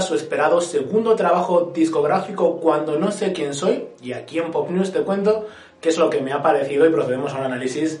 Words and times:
su 0.00 0.14
esperado 0.14 0.60
segundo 0.60 1.14
trabajo 1.14 1.72
discográfico 1.74 2.60
Cuando 2.60 2.98
no 2.98 3.10
sé 3.10 3.32
quién 3.32 3.54
soy 3.54 3.84
y 4.02 4.12
aquí 4.12 4.38
en 4.38 4.50
Pop 4.50 4.70
News 4.70 4.92
te 4.92 5.00
cuento 5.00 5.46
qué 5.80 5.88
es 5.88 5.98
lo 5.98 6.10
que 6.10 6.20
me 6.20 6.32
ha 6.32 6.42
parecido 6.42 6.86
y 6.86 6.90
procedemos 6.90 7.32
a 7.32 7.38
un 7.38 7.44
análisis 7.44 8.00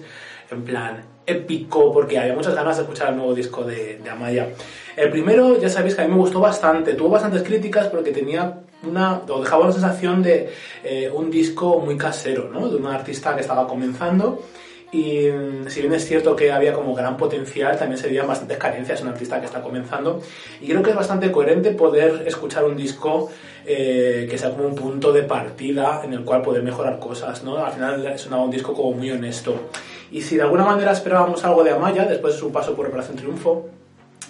en 0.50 0.64
plan 0.64 1.04
épico 1.26 1.92
porque 1.92 2.18
había 2.18 2.34
muchas 2.34 2.54
ganas 2.54 2.76
de 2.76 2.82
escuchar 2.82 3.10
el 3.10 3.16
nuevo 3.16 3.34
disco 3.34 3.64
de, 3.64 3.98
de 3.98 4.10
Amaya. 4.10 4.48
El 4.96 5.10
primero 5.10 5.58
ya 5.58 5.68
sabéis 5.68 5.94
que 5.94 6.02
a 6.02 6.04
mí 6.04 6.12
me 6.12 6.18
gustó 6.20 6.40
bastante, 6.40 6.94
tuvo 6.94 7.10
bastantes 7.10 7.42
críticas 7.42 7.88
porque 7.88 8.12
tenía 8.12 8.60
una, 8.84 9.22
o 9.28 9.40
dejaba 9.40 9.64
una 9.64 9.72
sensación 9.72 10.22
de 10.22 10.50
eh, 10.84 11.10
un 11.12 11.30
disco 11.30 11.80
muy 11.80 11.96
casero, 11.96 12.48
¿no? 12.48 12.68
de 12.68 12.76
un 12.76 12.86
artista 12.86 13.34
que 13.34 13.40
estaba 13.40 13.66
comenzando 13.66 14.42
y 14.96 15.30
mm, 15.30 15.68
si 15.68 15.82
bien 15.82 15.92
es 15.92 16.06
cierto 16.06 16.34
que 16.34 16.50
había 16.50 16.72
como 16.72 16.94
gran 16.94 17.18
potencial, 17.18 17.78
también 17.78 17.98
se 17.98 18.08
veían 18.08 18.26
bastantes 18.26 18.56
carencias 18.56 19.00
en 19.00 19.08
un 19.08 19.12
artista 19.12 19.38
que 19.40 19.46
está 19.46 19.60
comenzando. 19.60 20.22
Y 20.62 20.68
creo 20.68 20.82
que 20.82 20.90
es 20.90 20.96
bastante 20.96 21.30
coherente 21.30 21.72
poder 21.72 22.24
escuchar 22.26 22.64
un 22.64 22.76
disco 22.76 23.30
eh, 23.66 24.26
que 24.30 24.38
sea 24.38 24.50
como 24.50 24.66
un 24.66 24.74
punto 24.74 25.12
de 25.12 25.22
partida 25.22 26.00
en 26.02 26.14
el 26.14 26.24
cual 26.24 26.40
poder 26.40 26.62
mejorar 26.62 26.98
cosas, 26.98 27.44
¿no? 27.44 27.58
Al 27.58 27.72
final 27.72 28.06
es 28.06 28.26
un 28.26 28.50
disco 28.50 28.72
como 28.72 28.92
muy 28.92 29.10
honesto. 29.10 29.68
Y 30.10 30.22
si 30.22 30.36
de 30.36 30.42
alguna 30.42 30.64
manera 30.64 30.92
esperábamos 30.92 31.44
algo 31.44 31.62
de 31.62 31.72
Amaya 31.72 32.06
después 32.06 32.34
de 32.34 32.40
su 32.40 32.50
paso 32.50 32.74
por 32.74 32.86
Operación 32.86 33.16
Triunfo, 33.16 33.68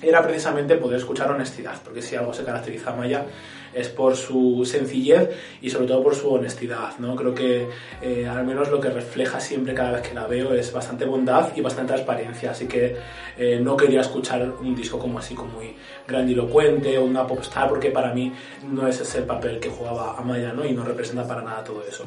era 0.03 0.23
precisamente 0.23 0.77
poder 0.77 0.99
escuchar 0.99 1.31
honestidad, 1.31 1.81
porque 1.83 2.03
si 2.03 2.17
algo 2.17 2.33
se 2.33 2.45
caracteriza 2.45 2.91
a 2.93 2.97
Maya 2.97 3.27
es 3.73 3.89
por 3.89 4.17
su 4.17 4.65
sencillez 4.65 5.31
y 5.61 5.69
sobre 5.69 5.87
todo 5.87 6.03
por 6.03 6.15
su 6.15 6.33
honestidad, 6.33 6.99
¿no? 6.99 7.15
Creo 7.15 7.35
que 7.35 7.69
eh, 8.01 8.27
al 8.27 8.45
menos 8.45 8.71
lo 8.71 8.81
que 8.81 8.89
refleja 8.89 9.39
siempre 9.39 9.75
cada 9.75 9.93
vez 9.93 10.09
que 10.09 10.15
la 10.15 10.27
veo 10.27 10.55
es 10.55 10.73
bastante 10.73 11.05
bondad 11.05 11.53
y 11.55 11.61
bastante 11.61 11.93
transparencia, 11.93 12.53
así 12.53 12.67
que 12.67 12.97
eh, 13.37 13.61
no 13.61 13.77
quería 13.77 14.01
escuchar 14.01 14.51
un 14.61 14.75
disco 14.75 14.99
como 14.99 15.19
así, 15.19 15.35
como 15.35 15.53
muy 15.53 15.75
grandilocuente 16.09 16.97
o 16.97 17.05
una 17.05 17.27
popstar, 17.27 17.69
porque 17.69 17.91
para 17.91 18.15
mí 18.15 18.33
no 18.71 18.89
es 18.89 19.01
ese 19.01 19.19
el 19.19 19.25
papel 19.25 19.61
que 19.61 19.69
jugaba 19.69 20.17
Amaya, 20.17 20.53
¿no? 20.53 20.65
Y 20.65 20.73
no 20.73 20.85
representa 20.85 21.27
para 21.27 21.43
nada 21.43 21.63
todo 21.63 21.83
eso. 21.87 22.07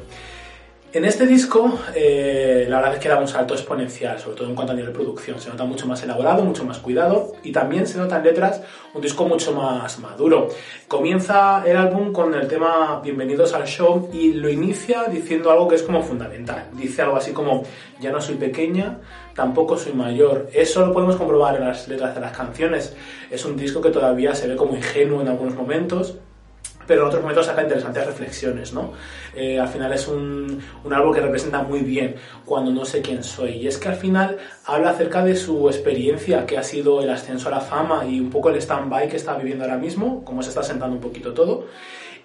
En 0.92 1.04
este 1.04 1.24
disco, 1.24 1.78
eh, 1.94 2.66
la 2.68 2.78
verdad 2.78 2.94
es 2.94 3.00
que 3.00 3.08
da 3.08 3.20
un 3.20 3.28
salto 3.28 3.54
exponencial, 3.54 4.18
sobre 4.18 4.36
todo 4.36 4.48
en 4.48 4.56
cuanto 4.56 4.72
a 4.72 4.74
nivel 4.74 4.90
de 4.90 4.98
producción. 4.98 5.40
Se 5.40 5.48
nota 5.48 5.64
mucho 5.64 5.86
más 5.86 6.02
elaborado, 6.02 6.44
mucho 6.44 6.64
más 6.64 6.78
cuidado 6.78 7.34
y 7.44 7.52
también 7.52 7.86
se 7.86 7.96
nota 7.96 8.16
en 8.16 8.24
letras 8.24 8.60
un 8.92 9.00
disco 9.00 9.24
mucho 9.24 9.52
más 9.52 10.00
maduro. 10.00 10.48
Comienza 10.88 11.62
el 11.64 11.76
álbum 11.76 12.12
con 12.12 12.34
el 12.34 12.48
tema 12.48 13.00
Bienvenidos 13.04 13.54
al 13.54 13.68
Show 13.68 14.10
y 14.12 14.32
lo 14.32 14.50
inicia 14.50 15.04
diciendo 15.04 15.52
algo 15.52 15.68
que 15.68 15.76
es 15.76 15.84
como 15.84 16.02
fundamental. 16.02 16.70
Dice 16.72 17.02
algo 17.02 17.16
así 17.16 17.30
como, 17.30 17.62
ya 18.00 18.10
no 18.10 18.20
soy 18.20 18.34
pequeña, 18.34 18.98
tampoco 19.36 19.76
soy 19.78 19.92
mayor. 19.92 20.50
Eso 20.52 20.84
lo 20.84 20.92
podemos 20.92 21.14
comprobar 21.14 21.54
en 21.54 21.68
las 21.68 21.86
letras 21.86 22.16
de 22.16 22.20
las 22.20 22.36
canciones. 22.36 22.96
Es 23.30 23.44
un 23.44 23.56
disco 23.56 23.80
que 23.80 23.90
todavía 23.90 24.34
se 24.34 24.48
ve 24.48 24.56
como 24.56 24.74
ingenuo 24.74 25.20
en 25.20 25.28
algunos 25.28 25.54
momentos, 25.54 26.16
pero 26.86 27.02
en 27.02 27.08
otros 27.08 27.22
momentos 27.22 27.46
saca 27.46 27.62
interesantes 27.62 28.06
reflexiones, 28.06 28.72
¿no? 28.72 28.92
Eh, 29.34 29.58
al 29.58 29.68
final 29.68 29.92
es 29.92 30.08
un, 30.08 30.60
un, 30.84 30.92
álbum 30.92 31.14
que 31.14 31.20
representa 31.20 31.62
muy 31.62 31.80
bien 31.80 32.16
cuando 32.44 32.70
no 32.72 32.84
sé 32.84 33.00
quién 33.00 33.22
soy. 33.22 33.52
Y 33.52 33.68
es 33.68 33.78
que 33.78 33.88
al 33.88 33.96
final 33.96 34.38
habla 34.64 34.90
acerca 34.90 35.24
de 35.24 35.36
su 35.36 35.68
experiencia, 35.68 36.46
que 36.46 36.58
ha 36.58 36.62
sido 36.62 37.00
el 37.00 37.10
ascenso 37.10 37.48
a 37.48 37.52
la 37.52 37.60
fama 37.60 38.04
y 38.04 38.18
un 38.20 38.30
poco 38.30 38.50
el 38.50 38.56
stand-by 38.56 39.08
que 39.08 39.16
está 39.16 39.36
viviendo 39.36 39.64
ahora 39.64 39.76
mismo, 39.76 40.24
cómo 40.24 40.42
se 40.42 40.48
está 40.48 40.62
sentando 40.62 40.96
un 40.96 41.02
poquito 41.02 41.32
todo. 41.32 41.66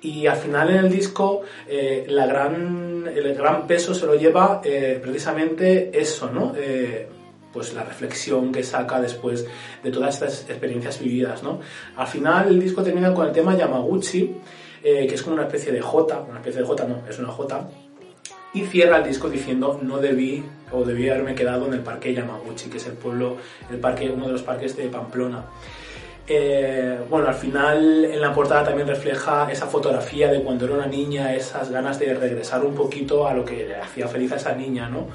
Y 0.02 0.28
al 0.28 0.38
final 0.38 0.70
en 0.70 0.78
el 0.78 0.90
disco 0.90 1.42
eh, 1.68 2.06
la 2.10 2.26
gran, 2.26 3.08
el 3.08 3.34
gran 3.34 3.66
peso 3.66 3.94
se 3.94 4.06
lo 4.06 4.16
lleva 4.16 4.62
eh, 4.64 5.00
precisamente 5.02 5.92
eso, 5.94 6.30
¿no? 6.32 6.54
Pues 7.56 7.74
la 7.74 7.84
reflexión 7.84 8.52
que 8.52 8.64
saca 8.64 9.00
después 9.00 9.48
de 9.82 9.90
todas 9.90 10.16
estas 10.16 10.50
experiencias 10.50 11.00
vividas, 11.00 11.42
¿no? 11.42 11.62
Al 11.96 12.06
final 12.06 12.50
el 12.50 12.60
disco 12.60 12.84
termina 12.84 13.14
con 13.14 13.28
el 13.28 13.32
tema 13.32 13.56
Yamaguchi, 13.56 14.36
eh, 14.84 15.08
que 15.08 15.16
es 15.16 15.24
como 15.24 15.36
una 15.36 15.46
especie 15.46 15.72
de 15.72 15.80
J, 15.80 16.26
una 16.30 16.40
especie 16.40 16.60
de 16.60 16.68
J 16.68 16.84
no, 16.84 17.02
es 17.10 17.18
una 17.18 17.30
J, 17.30 17.70
y 18.54 18.64
cierra 18.66 18.98
el 18.98 19.06
disco 19.06 19.30
diciendo 19.30 19.80
no 19.82 20.00
debí 20.00 20.44
o 20.74 20.84
debí 20.84 21.08
haberme 21.08 21.34
quedado 21.34 21.66
en 21.68 21.76
el 21.76 21.80
parque 21.80 22.14
Yamaguchi, 22.14 22.70
que 22.70 22.76
es 22.76 22.88
el 22.88 22.94
pueblo, 22.94 23.38
el 23.72 23.78
parque, 23.78 24.10
uno 24.10 24.28
de 24.28 24.34
los 24.34 24.44
parques 24.44 24.76
de 24.76 24.90
Pamplona. 24.90 25.46
Eh, 26.28 27.00
bueno, 27.10 27.30
al 27.30 27.36
final 27.36 28.04
en 28.06 28.20
la 28.20 28.34
portada 28.34 28.66
también 28.66 28.88
refleja 28.88 29.48
esa 29.50 29.68
fotografía 29.68 30.30
de 30.30 30.42
cuando 30.42 30.66
era 30.66 30.74
una 30.74 30.88
niña, 30.88 31.34
esas 31.34 31.70
ganas 31.70 32.00
de 32.00 32.14
regresar 32.16 32.66
un 32.66 32.76
poquito 32.76 33.28
a 33.28 33.34
lo 33.34 33.46
que 33.46 33.66
le 33.66 33.76
hacía 33.78 34.10
feliz 34.10 34.34
a 34.34 34.36
esa 34.36 34.54
niña, 34.56 34.90
¿no? 34.90 35.08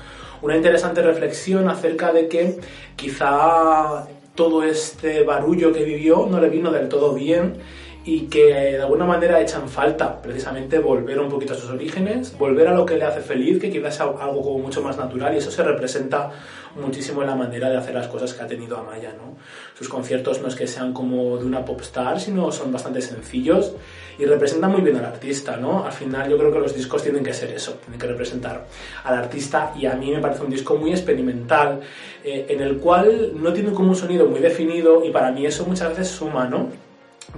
Una 0.43 0.57
interesante 0.57 1.03
reflexión 1.03 1.69
acerca 1.69 2.13
de 2.13 2.29
que 2.29 2.59
quizá 2.97 4.07
todo 4.35 4.63
este 4.63 5.23
barullo 5.23 5.73
que 5.73 5.85
vivió 5.85 6.27
no 6.31 6.41
le 6.41 6.49
vino 6.49 6.71
del 6.71 6.89
todo 6.89 7.13
bien 7.13 7.59
y 8.05 8.23
que 8.23 8.47
de 8.47 8.81
alguna 8.83 9.05
manera 9.05 9.41
echan 9.41 9.69
falta 9.69 10.23
precisamente 10.23 10.79
volver 10.79 11.21
un 11.21 11.29
poquito 11.29 11.53
a 11.53 11.57
sus 11.57 11.69
orígenes, 11.69 12.37
volver 12.39 12.69
a 12.69 12.75
lo 12.75 12.87
que 12.87 12.97
le 12.97 13.05
hace 13.05 13.21
feliz, 13.21 13.61
que 13.61 13.71
quizás 13.71 13.97
sea 13.97 14.07
algo 14.07 14.41
como 14.43 14.59
mucho 14.59 14.83
más 14.83 14.97
natural 14.97 15.35
y 15.35 15.39
eso 15.39 15.51
se 15.51 15.63
representa 15.63 16.31
muchísimo 16.77 17.21
en 17.21 17.29
la 17.29 17.35
manera 17.35 17.69
de 17.69 17.77
hacer 17.77 17.95
las 17.95 18.09
cosas 18.09 18.33
que 18.33 18.43
ha 18.43 18.47
tenido 18.47 18.79
Amaya, 18.79 19.13
¿no? 19.13 19.37
Sus 19.77 19.91
conciertos 19.91 20.41
no 20.41 20.49
es 20.49 20.55
que 20.55 20.67
sean 20.67 20.95
como 20.95 21.37
de 21.37 21.45
una 21.45 21.65
pop 21.65 21.81
star, 21.83 22.19
sino 22.19 22.51
son 22.51 22.73
bastante 22.73 23.03
sencillos 23.03 23.75
y 24.21 24.27
representan 24.27 24.71
muy 24.71 24.83
bien 24.83 24.97
al 24.97 25.07
artista, 25.07 25.57
¿no? 25.57 25.83
Al 25.83 25.93
final 25.93 26.29
yo 26.29 26.37
creo 26.37 26.53
que 26.53 26.59
los 26.59 26.75
discos 26.75 27.03
tienen 27.03 27.25
que 27.25 27.33
ser 27.33 27.51
eso, 27.53 27.79
tienen 27.81 27.99
que 27.99 28.07
representar 28.07 28.67
al 29.03 29.15
artista 29.15 29.73
y 29.79 29.87
a 29.87 29.95
mí 29.95 30.11
me 30.11 30.21
parece 30.21 30.43
un 30.43 30.51
disco 30.51 30.77
muy 30.77 30.91
experimental 30.91 31.81
eh, 32.23 32.45
en 32.51 32.61
el 32.61 32.77
cual 32.77 33.33
no 33.35 33.51
tiene 33.55 33.73
como 33.73 33.89
un 33.89 33.97
sonido 33.97 34.27
muy 34.27 34.41
definido 34.41 35.03
y 35.07 35.11
para 35.11 35.33
mí 35.33 35.47
eso 35.47 35.65
muchas 35.65 35.89
veces 35.89 36.09
suma, 36.09 36.47
¿no? 36.47 36.69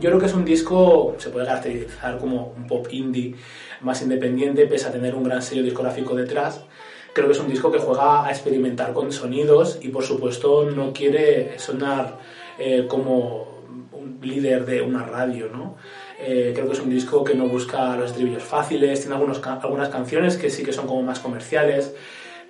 Yo 0.00 0.08
creo 0.08 0.18
que 0.18 0.26
es 0.26 0.34
un 0.34 0.44
disco, 0.44 1.14
se 1.18 1.30
puede 1.30 1.46
caracterizar 1.46 2.18
como 2.18 2.52
un 2.56 2.66
pop 2.66 2.88
indie 2.90 3.36
más 3.82 4.02
independiente, 4.02 4.66
pese 4.66 4.88
a 4.88 4.92
tener 4.92 5.14
un 5.14 5.22
gran 5.22 5.40
sello 5.40 5.62
discográfico 5.62 6.16
detrás. 6.16 6.64
Creo 7.12 7.26
que 7.26 7.34
es 7.34 7.40
un 7.40 7.48
disco 7.48 7.70
que 7.70 7.78
juega 7.78 8.26
a 8.26 8.30
experimentar 8.30 8.92
con 8.92 9.12
sonidos 9.12 9.78
y, 9.82 9.88
por 9.88 10.02
supuesto, 10.02 10.64
no 10.64 10.92
quiere 10.92 11.58
sonar 11.58 12.18
eh, 12.58 12.86
como 12.88 13.62
un 13.92 14.18
líder 14.22 14.64
de 14.64 14.80
una 14.80 15.04
radio, 15.04 15.48
¿no? 15.48 15.76
Eh, 16.24 16.52
creo 16.54 16.66
que 16.68 16.74
es 16.74 16.80
un 16.80 16.88
disco 16.88 17.24
que 17.24 17.34
no 17.34 17.48
busca 17.48 17.96
los 17.96 18.10
estribillos 18.10 18.44
fáciles, 18.44 19.00
tiene 19.00 19.16
algunos, 19.16 19.44
algunas 19.44 19.88
canciones 19.88 20.36
que 20.36 20.50
sí 20.50 20.62
que 20.62 20.72
son 20.72 20.86
como 20.86 21.02
más 21.02 21.18
comerciales, 21.18 21.92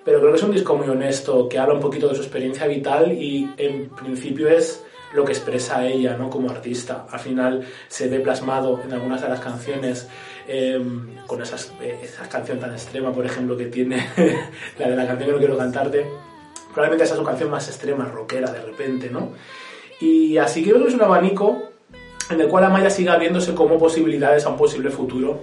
pero 0.05 0.19
creo 0.19 0.31
que 0.31 0.37
es 0.37 0.43
un 0.43 0.51
disco 0.51 0.75
muy 0.75 0.87
honesto, 0.87 1.49
que 1.49 1.57
habla 1.57 1.73
un 1.73 1.79
poquito 1.79 2.07
de 2.07 2.15
su 2.15 2.21
experiencia 2.21 2.67
vital 2.67 3.11
y 3.13 3.49
en 3.57 3.89
principio 3.89 4.47
es 4.47 4.83
lo 5.13 5.25
que 5.25 5.31
expresa 5.31 5.85
ella 5.87 6.15
¿no? 6.17 6.29
como 6.29 6.51
artista. 6.51 7.07
Al 7.09 7.19
final 7.19 7.65
se 7.87 8.07
ve 8.09 8.19
plasmado 8.19 8.79
en 8.83 8.93
algunas 8.93 9.21
de 9.21 9.29
las 9.29 9.39
canciones 9.39 10.07
em, 10.47 11.15
con 11.25 11.41
esas, 11.41 11.71
eh, 11.81 11.99
esa 12.03 12.29
canción 12.29 12.59
tan 12.59 12.73
extrema, 12.73 13.11
por 13.11 13.25
ejemplo, 13.25 13.57
que 13.57 13.65
tiene 13.65 14.07
la 14.77 14.87
de 14.87 14.95
la 14.95 15.07
canción 15.07 15.29
que 15.29 15.33
no 15.33 15.39
quiero 15.39 15.57
cantarte. 15.57 16.05
Probablemente 16.73 17.05
esa 17.05 17.13
es 17.13 17.19
su 17.19 17.25
canción 17.25 17.49
más 17.49 17.67
extrema, 17.67 18.05
rockera 18.05 18.51
de 18.51 18.61
repente, 18.61 19.09
¿no? 19.09 19.31
Y 19.99 20.37
así 20.37 20.63
creo 20.63 20.81
que 20.81 20.89
es 20.89 20.95
un 20.95 21.03
abanico 21.03 21.72
en 22.33 22.41
el 22.41 22.47
cual 22.47 22.65
Amaya 22.65 22.89
siga 22.89 23.17
viéndose 23.17 23.53
como 23.53 23.77
posibilidades 23.77 24.45
a 24.45 24.49
un 24.49 24.57
posible 24.57 24.89
futuro, 24.89 25.41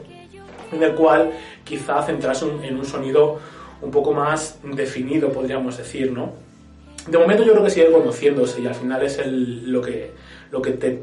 en 0.73 0.83
el 0.83 0.95
cual 0.95 1.31
quizá 1.65 2.03
centrarse 2.03 2.47
en 2.63 2.77
un 2.77 2.85
sonido 2.85 3.39
un 3.81 3.91
poco 3.91 4.13
más 4.13 4.59
definido, 4.63 5.33
podríamos 5.33 5.77
decir, 5.77 6.13
¿no? 6.13 6.33
De 7.09 7.17
momento 7.17 7.45
yo 7.45 7.53
creo 7.53 7.65
que 7.65 7.71
sigue 7.71 7.91
conociéndose 7.91 8.61
y 8.61 8.67
al 8.67 8.75
final 8.75 9.03
es 9.03 9.19
lo, 9.27 9.81
que, 9.81 10.11
lo 10.51 10.61
que 10.61 10.73
te 10.73 11.03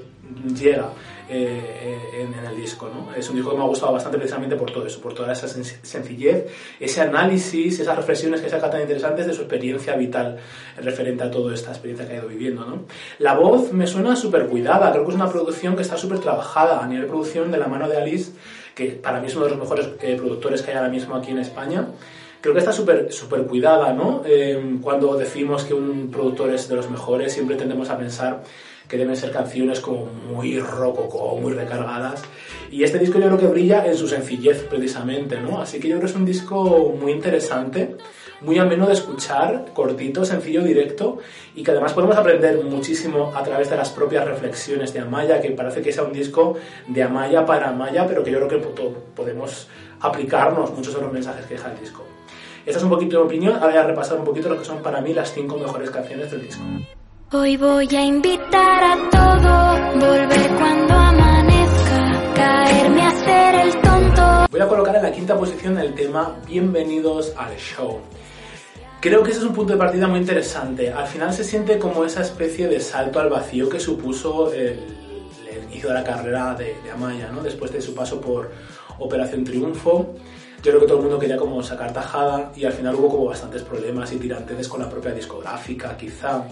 llega 0.56 0.90
eh, 1.30 2.22
en, 2.22 2.34
el 2.46 2.56
disco. 2.56 2.90
¿no? 2.94 3.14
Es 3.14 3.30
un 3.30 3.36
disco 3.36 3.52
que 3.52 3.58
me 3.58 3.64
ha 3.64 3.68
gustado 3.68 3.94
bastante 3.94 4.18
precisamente 4.18 4.56
por 4.56 4.72
todo 4.72 4.86
eso, 4.86 5.02
por 5.02 5.14
toda 5.14 5.34
esa 5.34 5.48
sencillez, 5.48 6.46
ese 6.80 7.02
análisis, 7.02 7.80
esas 7.80 7.96
reflexiones 7.96 8.42
que 8.42 8.50
saca 8.50 8.70
tan 8.70 8.82
interesantes 8.82 9.28
de 9.28 9.34
su 9.34 9.42
experiencia 9.42 9.96
vital 9.96 10.38
referente 10.78 11.24
a 11.24 11.32
toda 11.32 11.54
esta 11.54 11.72
experiencia 11.72 12.08
que 12.08 12.14
ha 12.14 12.18
ido 12.18 12.28
viviendo. 12.28 12.66
¿no? 12.66 12.86
La 13.20 13.36
voz 13.36 13.72
me 13.74 13.88
suena 13.88 14.16
súper 14.16 14.48
cuidada, 14.48 14.92
creo 14.92 15.04
que 15.04 15.10
es 15.10 15.16
una 15.16 15.30
producción 15.30 15.76
que 15.76 15.82
está 15.82 15.98
súper 15.98 16.20
trabajada 16.20 16.84
a 16.84 16.88
nivel 16.88 17.04
de 17.04 17.10
producción 17.10 17.52
de 17.52 17.58
la 17.58 17.68
mano 17.68 17.88
de 17.88 17.98
Alice, 17.98 18.32
que 18.74 18.92
para 18.92 19.20
mí 19.20 19.28
es 19.28 19.36
uno 19.36 19.46
de 19.46 19.52
los 19.52 19.60
mejores 19.60 19.90
eh, 20.02 20.16
productores 20.16 20.62
que 20.62 20.72
hay 20.72 20.78
ahora 20.78 20.90
mismo 20.90 21.16
aquí 21.16 21.32
en 21.32 21.40
España 21.40 21.88
creo 22.40 22.54
que 22.54 22.60
está 22.60 22.72
súper 22.72 23.12
super 23.12 23.44
cuidada, 23.44 23.92
¿no? 23.94 24.22
Eh, 24.26 24.78
cuando 24.82 25.18
decimos 25.18 25.66
que 25.66 25.74
un 25.74 26.10
productor 26.12 26.54
es 26.54 26.70
de 26.70 26.76
los 26.76 26.90
mejores, 26.90 27.34
siempre 27.34 27.56
tendemos 27.56 27.90
a 27.90 27.98
pensar 27.98 28.44
que 28.88 28.98
deben 28.98 29.16
ser 29.16 29.32
canciones 29.32 29.80
como 29.80 30.06
muy 30.06 30.60
rococó, 30.60 31.38
muy 31.38 31.54
recargadas. 31.54 32.24
Y 32.72 32.84
este 32.84 33.00
disco 33.00 33.20
yo 33.20 33.26
creo 33.26 33.38
que 33.38 33.48
brilla 33.48 33.86
en 33.86 33.98
su 33.98 34.08
sencillez 34.08 34.64
precisamente, 34.64 35.40
¿no? 35.40 35.62
Así 35.62 35.80
que 35.80 35.88
yo 35.88 35.96
creo 35.96 36.06
que 36.06 36.12
es 36.12 36.16
un 36.16 36.26
disco 36.26 36.96
muy 37.00 37.12
interesante, 37.12 37.96
muy 38.42 38.58
ameno 38.60 38.88
de 38.88 38.94
escuchar, 38.94 39.66
cortito, 39.74 40.24
sencillo, 40.24 40.64
directo 40.64 41.18
y 41.56 41.64
que 41.64 41.72
además 41.72 41.94
podemos 41.94 42.18
aprender 42.18 42.64
muchísimo 42.64 43.34
a 43.36 43.44
través 43.44 43.70
de 43.70 43.78
las 43.78 43.90
propias 43.90 44.26
reflexiones 44.26 44.94
de 44.94 45.00
Amaya, 45.00 45.42
que 45.42 45.52
parece 45.52 45.82
que 45.82 45.92
sea 45.92 46.04
un 46.04 46.14
disco 46.14 46.56
de 46.88 47.04
Amaya 47.04 47.46
para 47.46 47.70
Amaya, 47.70 48.06
pero 48.08 48.24
que 48.24 48.32
yo 48.32 48.38
creo 48.38 48.62
que 48.62 48.68
podemos 49.16 49.68
aplicarnos 50.00 50.72
muchos 50.74 50.94
de 50.94 51.02
los 51.02 51.12
mensajes 51.12 51.46
que 51.46 51.56
deja 51.56 51.72
el 51.72 51.80
disco. 51.80 52.04
Esta 52.66 52.80
es 52.80 52.84
un 52.84 52.90
poquito 52.90 53.20
mi 53.20 53.26
opinión, 53.26 53.54
ahora 53.56 53.68
voy 53.68 53.78
a 53.78 53.84
repasar 53.84 54.20
un 54.20 54.26
poquito 54.26 54.50
lo 54.50 54.60
que 54.60 54.66
son 54.66 54.84
para 54.84 55.02
mí 55.02 55.14
las 55.14 55.34
cinco 55.34 55.58
mejores 55.58 55.90
canciones 55.90 56.30
del 56.30 56.42
disco. 56.42 56.64
Hoy 57.30 57.58
voy 57.58 57.94
a 57.94 58.06
invitar 58.06 58.84
a 58.86 59.10
todo, 59.10 60.00
volver 60.00 60.50
cuando 60.58 60.94
amanezca, 60.94 62.34
caerme 62.34 63.02
a 63.02 63.10
hacer 63.10 63.56
el 63.68 63.82
tonto. 63.82 64.48
Voy 64.50 64.62
a 64.62 64.68
colocar 64.70 64.96
en 64.96 65.04
la 65.04 65.12
quinta 65.12 65.38
posición 65.38 65.78
el 65.78 65.94
tema 65.94 66.38
Bienvenidos 66.48 67.34
al 67.36 67.54
show. 67.58 68.00
Creo 69.02 69.24
que 69.24 69.32
ese 69.32 69.42
es 69.42 69.46
un 69.46 69.54
punto 69.54 69.74
de 69.74 69.80
partida 69.80 70.08
muy 70.08 70.22
interesante. 70.22 70.90
Al 70.90 71.06
final 71.06 71.34
se 71.34 71.44
siente 71.44 71.78
como 71.78 72.06
esa 72.06 72.22
especie 72.22 72.70
de 72.70 72.80
salto 72.80 73.20
al 73.20 73.30
vacío 73.30 73.68
que 73.68 73.82
supuso 73.82 74.54
el, 74.54 74.80
inicio 75.70 75.90
de 75.90 75.96
la 75.96 76.06
carrera 76.06 76.56
de, 76.56 76.78
Amaya, 76.94 77.30
¿no? 77.30 77.44
después 77.44 77.74
de 77.74 77.82
su 77.82 77.94
paso 77.94 78.22
por 78.22 78.54
Operación 79.00 79.44
Triunfo 79.44 80.16
yo 80.64 80.72
creo 80.72 80.80
que 80.80 80.88
todo 80.88 80.98
el 80.98 81.04
mundo 81.04 81.20
quería 81.20 81.38
como 81.38 81.62
sacar 81.62 81.94
tajada 81.94 82.52
y 82.56 82.66
al 82.66 82.74
final 82.74 82.96
hubo 82.96 83.10
como 83.10 83.26
bastantes 83.26 83.62
problemas 83.62 84.12
y 84.12 84.18
tirantes 84.18 84.68
con 84.68 84.82
la 84.82 84.90
propia 84.90 85.12
discográfica 85.12 85.96
quizá 85.96 86.46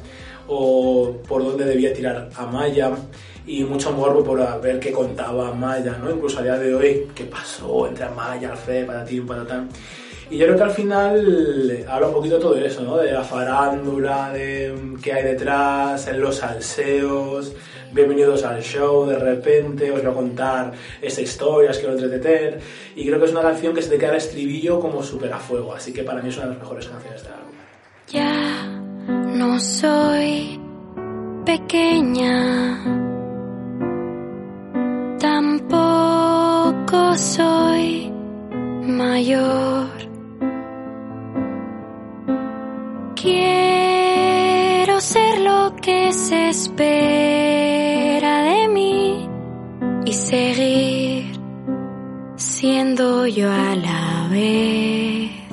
o 0.47 1.15
por 1.27 1.44
dónde 1.44 1.65
debía 1.65 1.94
tirar 1.94 2.30
a 2.36 2.45
Maya 2.45 2.92
y 3.47 3.63
mucho 3.63 3.92
morbo 3.92 4.24
por 4.24 4.62
ver 4.62 4.80
qué 4.80 4.92
contaba 4.92 5.53
Maya, 5.53 5.97
¿no? 6.01 6.12
Incluso 6.12 6.39
a 6.39 6.44
día 6.44 6.57
de 6.57 6.74
hoy, 6.74 7.07
qué 7.13 7.25
pasó 7.25 7.88
entre 7.88 8.09
Maya, 8.09 8.51
Alfred, 8.51 8.86
Patatín, 8.86 9.25
Patatán. 9.25 9.69
Y 10.30 10.38
yo 10.38 10.47
creo 10.47 10.57
que 10.57 10.63
al 10.63 10.71
final 10.71 11.86
habla 11.88 12.07
un 12.07 12.13
poquito 12.13 12.36
de 12.36 12.42
todo 12.42 12.56
eso, 12.56 12.81
¿no? 12.81 12.97
De 12.97 13.12
la 13.12 13.24
farándula, 13.24 14.31
de 14.33 14.74
qué 15.01 15.13
hay 15.13 15.24
detrás, 15.24 16.07
en 16.07 16.19
los 16.19 16.38
salseos, 16.38 17.53
bienvenidos 17.94 18.44
al 18.44 18.63
show, 18.63 19.06
de 19.06 19.19
repente 19.19 19.92
os 19.92 20.01
voy 20.01 20.12
a 20.12 20.13
contar 20.15 20.74
esta 21.00 21.21
historia, 21.21 21.69
os 21.69 21.77
quiero 21.77 21.94
entretener. 21.94 22.59
Y 22.95 23.06
creo 23.06 23.19
que 23.19 23.25
es 23.25 23.31
una 23.31 23.44
canción 23.44 23.75
que 23.75 23.83
se 23.83 23.89
te 23.89 23.97
queda 24.00 24.18
estribillo 24.18 24.80
como 24.80 25.03
súper 25.03 25.31
a 25.31 25.38
fuego, 25.38 25.75
así 25.75 25.94
que 25.94 26.03
para 26.03 26.24
mí 26.24 26.30
es 26.30 26.38
una 26.38 26.47
de 26.47 26.53
las 26.53 26.59
mejores 26.59 26.88
canciones 26.88 27.21
del 27.21 27.33
álbum. 27.33 27.51
Ya 28.07 28.55
no 29.35 29.59
soy 29.59 30.59
pequeña, 31.45 32.79
tampoco 35.19 37.15
soy 37.15 38.11
mayor. 38.81 39.89
Quiero 43.15 45.01
ser 45.01 45.39
lo 45.41 45.75
que 45.81 46.11
se 46.11 46.49
espera 46.49 46.95
seguir 50.15 51.39
siendo 52.35 53.27
yo 53.27 53.51
a 53.51 53.75
la 53.75 54.27
vez. 54.29 55.44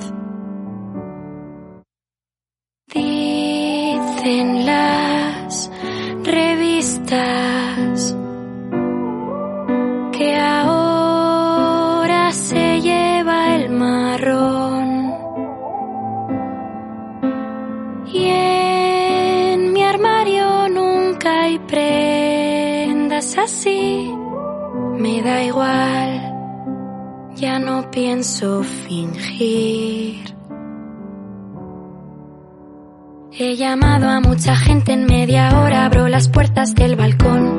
He 33.34 33.56
llamado 33.56 34.06
a 34.06 34.20
mucha 34.20 34.54
gente 34.54 34.92
en 34.92 35.06
media 35.06 35.58
hora, 35.58 35.86
abro 35.86 36.08
las 36.08 36.28
puertas 36.28 36.74
del 36.74 36.94
balcón. 36.96 37.58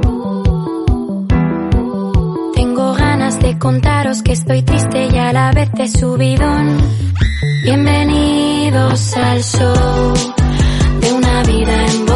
Tengo 2.54 2.94
ganas 2.94 3.40
de 3.40 3.58
contaros 3.58 4.22
que 4.22 4.34
estoy 4.34 4.62
triste 4.62 5.08
y 5.12 5.18
a 5.18 5.34
la 5.34 5.52
vez 5.52 5.72
de 5.72 5.88
subidón. 5.88 6.78
Bienvenidos 7.64 9.18
al 9.18 9.42
show 9.42 10.14
de 11.02 11.14
una 11.14 11.42
vida 11.44 11.86
en 11.88 12.13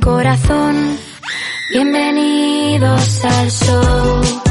corazón. 0.00 0.98
Bienvenidos 1.72 3.24
al 3.24 3.50
show. 3.50 4.49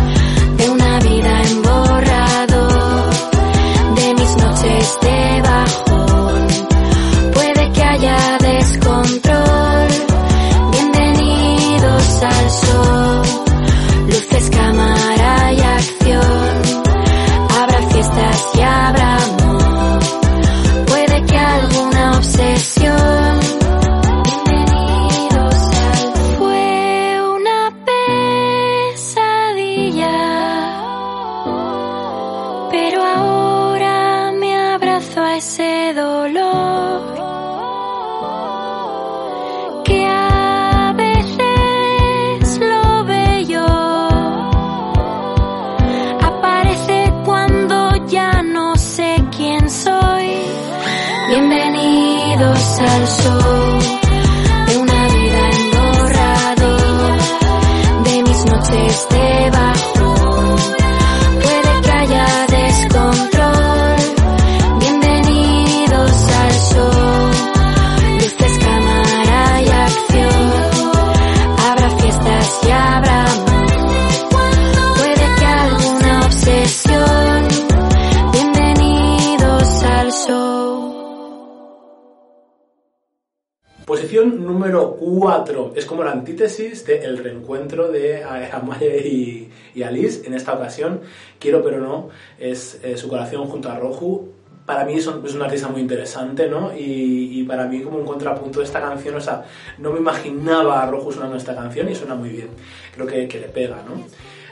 Posición 84.09 84.43
número 84.43 84.95
4 84.95 85.73
es 85.75 85.85
como 85.85 86.03
la 86.03 86.09
antítesis 86.13 86.83
del 86.83 87.19
reencuentro 87.19 87.89
de 87.91 88.23
Amaya 88.23 88.87
y, 88.87 89.47
y 89.75 89.83
Alice. 89.83 90.25
En 90.25 90.33
esta 90.33 90.53
ocasión, 90.53 91.01
Quiero 91.37 91.63
pero 91.63 91.79
no, 91.79 92.09
es 92.39 92.79
eh, 92.81 92.97
su 92.97 93.07
colaboración 93.07 93.45
junto 93.45 93.69
a 93.69 93.77
Roju. 93.77 94.29
Para 94.65 94.83
mí 94.83 94.99
son- 94.99 95.23
es 95.23 95.35
una 95.35 95.45
artista 95.45 95.67
muy 95.67 95.81
interesante, 95.81 96.47
¿no? 96.49 96.75
Y, 96.75 97.39
y 97.39 97.43
para 97.43 97.67
mí 97.67 97.81
como 97.81 97.99
un 97.99 98.05
contrapunto 98.05 98.61
de 98.61 98.65
esta 98.65 98.81
canción, 98.81 99.13
o 99.13 99.21
sea, 99.21 99.45
no 99.77 99.91
me 99.93 99.99
imaginaba 99.99 100.81
a 100.81 100.89
Roju 100.89 101.11
sonando 101.11 101.37
esta 101.37 101.53
canción 101.53 101.87
y 101.87 101.93
suena 101.93 102.15
muy 102.15 102.29
bien. 102.29 102.47
Creo 102.95 103.05
que, 103.05 103.27
que 103.27 103.39
le 103.39 103.49
pega, 103.49 103.83
¿no? 103.87 104.03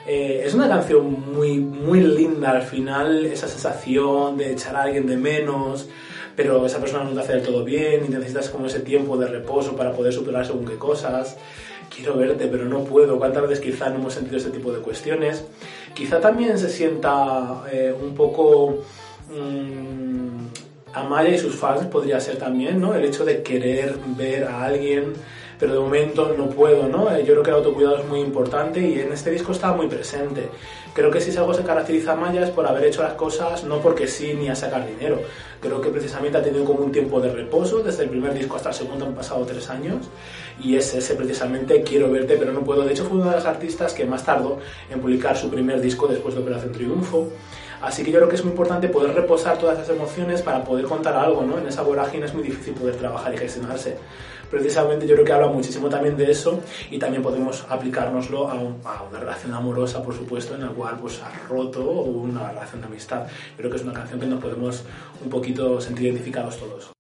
Eh, 0.07 0.43
es 0.45 0.53
una 0.53 0.67
canción 0.69 1.31
muy, 1.33 1.57
muy 1.57 2.01
linda 2.01 2.51
al 2.51 2.61
final, 2.61 3.25
esa 3.25 3.47
sensación 3.47 4.37
de 4.37 4.51
echar 4.51 4.75
a 4.75 4.83
alguien 4.83 5.07
de 5.07 5.17
menos, 5.17 5.89
pero 6.38 6.65
esa 6.65 6.79
persona 6.79 7.03
no 7.03 7.12
te 7.12 7.20
hace 7.20 7.34
del 7.34 7.41
todo 7.41 7.65
bien 7.65 8.06
y 8.06 8.10
necesitas 8.10 8.50
como 8.50 8.67
ese 8.67 8.79
tiempo 8.79 9.17
de 9.17 9.27
reposo 9.27 9.75
para 9.75 9.91
poder 9.91 10.13
superar 10.13 10.46
según 10.46 10.65
qué 10.65 10.77
cosas. 10.77 11.36
Quiero 11.94 12.15
verte, 12.15 12.48
pero 12.48 12.65
no 12.65 12.84
puedo. 12.84 13.17
¿Cuántas 13.17 13.41
veces 13.41 13.60
quizá 13.60 13.89
no 13.89 13.96
hemos 13.96 14.13
sentido 14.13 14.38
ese 14.38 14.51
tipo 14.51 14.72
de 14.72 14.79
cuestiones? 14.79 15.44
Quizá 15.96 16.22
también 16.22 16.58
se 16.60 16.70
sienta 16.70 17.63
eh, 17.72 17.94
un 18.00 18.13
poco... 18.13 18.84
mm, 19.36 20.27
Amaya 20.94 21.29
y 21.29 21.38
sus 21.38 21.56
fans 21.56 21.86
podría 21.88 22.20
ser 22.20 22.38
también, 22.38 22.79
¿no? 22.79 22.96
El 22.96 23.06
hecho 23.06 23.24
de 23.25 23.44
querer 23.44 23.96
ver 24.17 24.46
a 24.46 24.63
alguien, 24.63 25.13
pero 25.59 25.73
de 25.73 25.79
momento 25.79 26.33
no 26.37 26.49
puedo, 26.49 26.87
¿no? 26.87 27.09
Eh, 27.11 27.23
Yo 27.25 27.33
creo 27.33 27.43
que 27.43 27.49
el 27.49 27.55
autocuidado 27.57 27.97
es 27.99 28.05
muy 28.05 28.19
importante 28.19 28.79
y 28.79 28.99
en 28.99 29.11
este 29.11 29.31
disco 29.31 29.51
está 29.51 29.71
muy 29.73 29.87
presente. 29.87 30.49
Creo 30.93 31.11
que 31.11 31.21
si 31.21 31.35
algo 31.37 31.53
se 31.53 31.63
caracteriza 31.63 32.11
a 32.11 32.13
Amaya 32.13 32.43
es 32.43 32.49
por 32.49 32.65
haber 32.65 32.85
hecho 32.85 33.03
las 33.03 33.13
cosas 33.13 33.63
no 33.63 33.79
porque 33.81 34.07
sí 34.07 34.33
ni 34.33 34.49
a 34.49 34.55
sacar 34.55 34.85
dinero. 34.87 35.21
Creo 35.61 35.81
que 35.81 35.89
precisamente 35.89 36.37
ha 36.37 36.43
tenido 36.43 36.65
como 36.65 36.79
un 36.79 36.91
tiempo 36.91 37.19
de 37.19 37.31
reposo, 37.31 37.79
desde 37.79 38.03
el 38.03 38.09
primer 38.09 38.33
disco 38.33 38.55
hasta 38.55 38.69
el 38.69 38.75
segundo 38.75 39.05
han 39.05 39.13
pasado 39.13 39.45
tres 39.45 39.69
años 39.69 40.07
y 40.59 40.75
es 40.75 40.93
ese 40.93 41.15
precisamente 41.15 41.83
Quiero 41.83 42.11
verte 42.11 42.35
pero 42.37 42.51
no 42.51 42.61
puedo. 42.61 42.83
De 42.83 42.93
hecho 42.93 43.05
fue 43.05 43.17
una 43.17 43.29
de 43.29 43.35
las 43.37 43.45
artistas 43.45 43.93
que 43.93 44.05
más 44.05 44.25
tardó 44.25 44.59
en 44.89 44.99
publicar 44.99 45.37
su 45.37 45.49
primer 45.49 45.81
disco 45.81 46.07
después 46.07 46.35
de 46.35 46.41
Operación 46.41 46.71
Triunfo. 46.71 47.29
Así 47.81 48.03
que 48.03 48.12
yo 48.12 48.17
creo 48.17 48.29
que 48.29 48.36
es 48.36 48.43
muy 48.43 48.51
importante 48.51 48.88
poder 48.89 49.13
reposar 49.13 49.57
todas 49.57 49.77
esas 49.79 49.96
emociones 49.96 50.41
para 50.41 50.63
poder 50.63 50.86
contar 50.86 51.15
algo, 51.15 51.43
¿no? 51.43 51.57
En 51.60 51.67
esa 51.67 51.81
vorágine 51.84 52.25
es 52.25 52.34
muy 52.34 52.43
difícil 52.43 52.74
poder 52.74 52.96
trabajar 52.96 53.34
y 53.34 53.38
gestionarse. 53.38 53.98
Precisamente 54.50 55.05
yo 55.05 55.13
creo 55.15 55.25
que 55.25 55.34
habla 55.34 55.48
muchísimo 55.48 55.89
también 55.89 56.15
de 56.17 56.31
eso 56.31 56.62
y 56.89 56.98
también 56.98 57.22
podemos 57.22 57.65
aplicárnoslo 57.69 58.50
a, 58.50 58.53
un- 58.55 58.77
a 58.86 59.03
una 59.03 59.19
relación 59.19 59.53
amorosa, 59.53 60.01
por 60.01 60.15
supuesto, 60.15 60.55
en 60.55 60.62
la 60.62 60.69
cual 60.69 60.98
pues 61.00 61.22
ha 61.22 61.48
roto 61.50 61.84
o 61.84 62.03
una 62.03 62.50
relación 62.51 62.81
de 62.81 62.88
amistad. 62.88 63.25
Yo 63.51 63.57
creo 63.57 63.72
que 63.72 63.77
es 63.77 63.84
una 63.84 63.93
canción 63.93 64.19
que 64.19 64.25
nos 64.25 64.41
podemos 64.41 64.84
un 65.24 65.29
poquito 65.29 65.79
sentir 65.81 66.05
identificados 66.07 66.57
todos. 66.57 66.97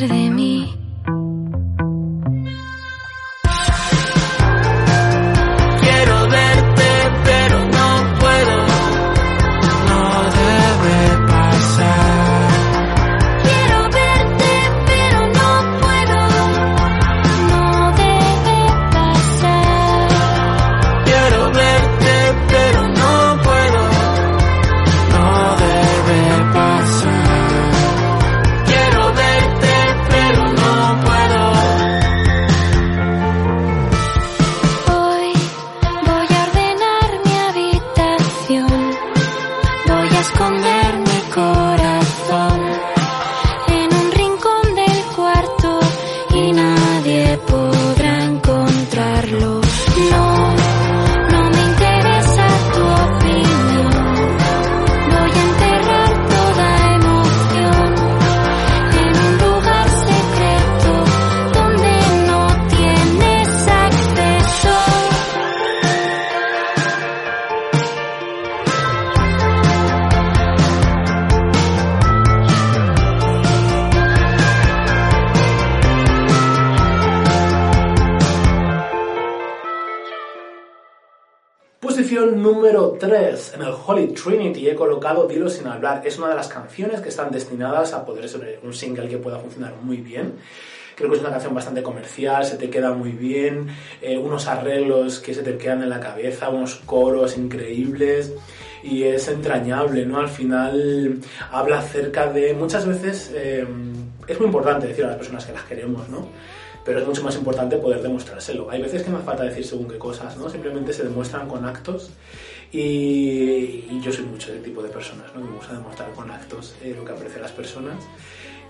de 0.00 0.30
mí? 0.30 0.81
Número 82.62 82.96
3. 82.96 83.54
En 83.56 83.62
el 83.62 83.74
Holy 83.84 84.06
Trinity 84.14 84.68
he 84.68 84.76
colocado 84.76 85.26
Dilo 85.26 85.48
sin 85.48 85.66
hablar. 85.66 86.00
Es 86.04 86.16
una 86.18 86.28
de 86.28 86.36
las 86.36 86.46
canciones 86.46 87.00
que 87.00 87.08
están 87.08 87.32
destinadas 87.32 87.92
a 87.92 88.04
poder 88.04 88.28
ser 88.28 88.60
un 88.62 88.72
single 88.72 89.08
que 89.08 89.18
pueda 89.18 89.40
funcionar 89.40 89.74
muy 89.82 89.96
bien. 89.96 90.34
Creo 90.94 91.10
que 91.10 91.16
es 91.16 91.22
una 91.22 91.32
canción 91.32 91.52
bastante 91.54 91.82
comercial, 91.82 92.44
se 92.44 92.56
te 92.56 92.70
queda 92.70 92.92
muy 92.92 93.10
bien, 93.10 93.66
eh, 94.00 94.16
unos 94.16 94.46
arreglos 94.46 95.18
que 95.18 95.34
se 95.34 95.42
te 95.42 95.58
quedan 95.58 95.82
en 95.82 95.90
la 95.90 95.98
cabeza, 95.98 96.50
unos 96.50 96.76
coros 96.76 97.36
increíbles 97.36 98.32
y 98.84 99.02
es 99.02 99.26
entrañable, 99.26 100.06
¿no? 100.06 100.20
Al 100.20 100.28
final 100.28 101.18
habla 101.50 101.80
acerca 101.80 102.32
de... 102.32 102.54
Muchas 102.54 102.86
veces 102.86 103.32
eh, 103.34 103.66
es 104.28 104.38
muy 104.38 104.46
importante 104.46 104.86
decir 104.86 105.04
a 105.04 105.08
las 105.08 105.16
personas 105.16 105.44
que 105.44 105.52
las 105.52 105.64
queremos, 105.64 106.08
¿no? 106.08 106.28
pero 106.84 106.98
es 106.98 107.06
mucho 107.06 107.22
más 107.22 107.36
importante 107.36 107.76
poder 107.76 108.02
demostrárselo. 108.02 108.68
Hay 108.68 108.82
veces 108.82 109.04
que 109.04 109.10
no 109.10 109.18
hace 109.18 109.26
falta 109.26 109.44
decir 109.44 109.64
según 109.64 109.86
qué 109.86 109.98
cosas, 109.98 110.36
¿no? 110.36 110.48
Simplemente 110.48 110.92
se 110.92 111.04
demuestran 111.04 111.48
con 111.48 111.64
actos 111.64 112.10
y, 112.72 114.00
yo 114.00 114.10
soy 114.10 114.24
mucho 114.24 114.50
ese 114.50 114.60
tipo 114.60 114.82
de 114.82 114.88
personas, 114.88 115.26
¿no? 115.34 115.42
Me 115.42 115.52
gusta 115.52 115.74
demostrar 115.74 116.10
con 116.12 116.30
actos 116.30 116.74
eh, 116.82 116.94
lo 116.96 117.04
que 117.04 117.12
aprecia 117.12 117.40
las 117.40 117.52
personas 117.52 117.96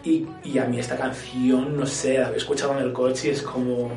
y, 0.04 0.26
y, 0.44 0.58
a 0.58 0.64
mí 0.66 0.78
esta 0.78 0.96
canción, 0.96 1.76
no 1.76 1.86
sé, 1.86 2.18
la 2.18 2.30
he 2.30 2.36
escuchado 2.36 2.76
en 2.76 2.84
el 2.84 2.92
coche 2.92 3.28
y 3.28 3.30
es 3.30 3.42
como 3.42 3.90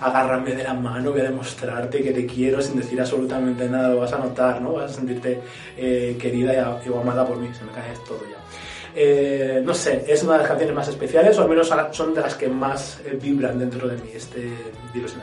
agárrame 0.00 0.54
de 0.54 0.64
la 0.64 0.74
mano, 0.74 1.12
voy 1.12 1.20
a 1.20 1.24
demostrarte 1.24 2.02
que 2.02 2.12
te 2.12 2.26
quiero 2.26 2.60
sin 2.60 2.76
decir 2.76 3.00
absolutamente 3.00 3.68
nada, 3.68 3.90
lo 3.90 4.00
vas 4.00 4.12
a 4.12 4.18
notar, 4.18 4.60
¿no? 4.60 4.72
Vas 4.72 4.92
a 4.92 4.94
sentirte 4.94 5.40
eh, 5.76 6.16
querida 6.18 6.80
y, 6.84 6.88
amada 6.92 7.26
por 7.26 7.36
mí, 7.36 7.48
se 7.52 7.64
me 7.64 7.72
cae 7.72 7.92
todo 8.06 8.20
ya. 8.28 8.38
Eh, 8.96 9.62
no 9.64 9.74
sé, 9.74 10.04
es 10.08 10.22
una 10.22 10.34
de 10.34 10.38
las 10.40 10.48
canciones 10.48 10.74
más 10.74 10.88
especiales, 10.88 11.38
o 11.38 11.42
al 11.42 11.48
menos 11.48 11.70
son 11.92 12.14
de 12.14 12.20
las 12.20 12.34
que 12.34 12.48
más 12.48 13.00
vibran 13.20 13.58
dentro 13.58 13.86
de 13.86 13.96
mí, 13.96 14.10
este 14.14 14.50
Dilo 14.92 15.08
sin 15.08 15.20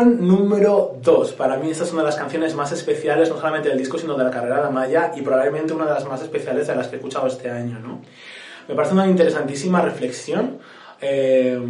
hablar. 0.00 0.20
número 0.20 0.98
2. 1.02 1.32
Para 1.32 1.56
mí 1.56 1.70
esta 1.70 1.84
es 1.84 1.92
una 1.92 2.02
de 2.02 2.06
las 2.06 2.16
canciones 2.16 2.54
más 2.54 2.72
especiales, 2.72 3.28
no 3.30 3.36
solamente 3.36 3.68
del 3.68 3.78
disco, 3.78 3.98
sino 3.98 4.16
de 4.16 4.24
la 4.24 4.30
carrera 4.30 4.60
de 4.60 4.66
Amaya 4.66 5.12
y 5.16 5.22
probablemente 5.22 5.72
una 5.72 5.86
de 5.86 5.92
las 5.92 6.04
más 6.06 6.22
especiales 6.22 6.66
de 6.66 6.76
las 6.76 6.88
que 6.88 6.96
he 6.96 6.98
escuchado 6.98 7.26
este 7.26 7.50
año. 7.50 7.78
¿no? 7.78 8.02
Me 8.68 8.74
parece 8.74 8.94
una 8.94 9.06
interesantísima 9.06 9.80
reflexión 9.82 10.58
eh, 11.00 11.60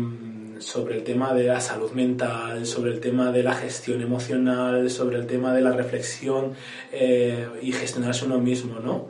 sobre 0.58 0.96
el 0.96 1.04
tema 1.04 1.34
de 1.34 1.44
la 1.44 1.60
salud 1.60 1.90
mental, 1.92 2.66
sobre 2.66 2.92
el 2.92 3.00
tema 3.00 3.30
de 3.32 3.42
la 3.42 3.54
gestión 3.54 4.00
emocional, 4.00 4.90
sobre 4.90 5.16
el 5.16 5.26
tema 5.26 5.52
de 5.52 5.60
la 5.60 5.72
reflexión 5.72 6.52
eh, 6.92 7.48
y 7.62 7.72
gestionarse 7.72 8.24
uno 8.24 8.38
mismo. 8.38 8.80
¿no? 8.80 9.08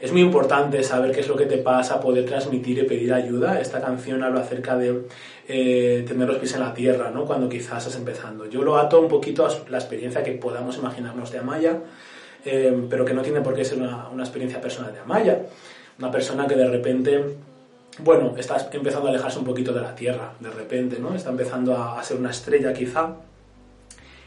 es 0.00 0.12
muy 0.12 0.20
importante 0.20 0.82
saber 0.82 1.12
qué 1.12 1.20
es 1.20 1.28
lo 1.28 1.36
que 1.36 1.46
te 1.46 1.58
pasa, 1.58 2.00
poder 2.00 2.24
transmitir 2.26 2.78
y 2.78 2.82
pedir 2.82 3.12
ayuda. 3.12 3.60
Esta 3.60 3.80
canción 3.80 4.22
habla 4.22 4.40
acerca 4.40 4.76
de 4.76 5.06
eh, 5.48 6.04
tener 6.06 6.26
los 6.28 6.38
pies 6.38 6.54
en 6.54 6.60
la 6.60 6.74
tierra, 6.74 7.10
¿no? 7.10 7.24
Cuando 7.24 7.48
quizás 7.48 7.78
estás 7.78 7.96
empezando. 7.96 8.46
Yo 8.46 8.62
lo 8.62 8.76
ato 8.76 9.00
un 9.00 9.08
poquito 9.08 9.46
a 9.46 9.50
la 9.68 9.78
experiencia 9.78 10.22
que 10.22 10.32
podamos 10.32 10.76
imaginarnos 10.76 11.30
de 11.30 11.38
Amaya, 11.38 11.78
eh, 12.44 12.86
pero 12.88 13.04
que 13.04 13.14
no 13.14 13.22
tiene 13.22 13.40
por 13.40 13.54
qué 13.54 13.64
ser 13.64 13.78
una, 13.78 14.08
una, 14.08 14.22
experiencia 14.22 14.60
personal 14.60 14.92
de 14.92 15.00
Amaya. 15.00 15.42
Una 15.98 16.10
persona 16.10 16.46
que 16.46 16.56
de 16.56 16.68
repente, 16.68 17.24
bueno, 18.00 18.34
está 18.36 18.68
empezando 18.72 19.08
a 19.08 19.10
alejarse 19.10 19.38
un 19.38 19.44
poquito 19.44 19.72
de 19.72 19.80
la 19.80 19.94
tierra, 19.94 20.32
de 20.40 20.50
repente, 20.50 20.98
¿no? 20.98 21.14
Está 21.14 21.30
empezando 21.30 21.74
a, 21.74 21.98
a 21.98 22.02
ser 22.02 22.16
una 22.16 22.30
estrella 22.30 22.72
quizá. 22.72 23.14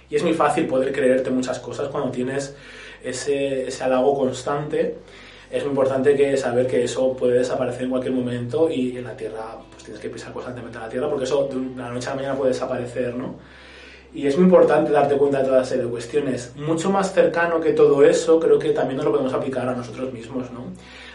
Y 0.10 0.15
es 0.15 0.23
muy 0.23 0.34
fácil 0.34 0.65
poder 0.67 0.91
creerte 0.91 1.29
muchas 1.29 1.60
cosas 1.60 1.88
cuando 1.89 2.10
tienes 2.10 2.55
ese, 3.03 3.67
ese 3.67 3.84
halago 3.84 4.17
constante 4.17 4.97
es 5.51 5.63
muy 5.63 5.71
importante 5.71 6.15
que 6.15 6.38
saber 6.38 6.67
que 6.67 6.84
eso 6.84 7.15
puede 7.15 7.39
desaparecer 7.39 7.84
en 7.84 7.89
cualquier 7.89 8.13
momento 8.13 8.69
y 8.69 8.97
en 8.97 9.03
la 9.03 9.17
Tierra 9.17 9.58
tienes 9.89 10.02
que 10.02 10.10
pisar 10.10 10.32
constantemente 10.32 10.78
en 10.78 10.84
la 10.84 10.89
Tierra 10.89 11.10
porque 11.10 11.25
eso 11.25 11.49
de 11.52 11.75
la 11.75 11.89
noche 11.89 12.08
a 12.08 12.12
la 12.12 12.15
mañana 12.15 12.36
puede 12.36 12.52
desaparecer, 12.52 13.15
¿no? 13.15 13.36
Y 14.13 14.25
es 14.25 14.36
muy 14.38 14.45
importante 14.45 14.91
darte 14.91 15.15
cuenta 15.17 15.39
de 15.39 15.45
toda 15.45 15.63
serie 15.63 15.84
de 15.86 15.89
cuestiones. 15.89 16.54
Mucho 16.56 16.89
más 16.89 17.13
cercano 17.13 17.60
que 17.60 17.73
todo 17.73 18.04
eso, 18.04 18.39
creo 18.39 18.58
que 18.58 18.71
también 18.71 18.97
nos 18.97 19.06
lo 19.06 19.12
podemos 19.12 19.34
aplicar 19.34 19.67
a 19.67 19.75
nosotros 19.75 20.12
mismos, 20.12 20.49
¿no? 20.52 20.65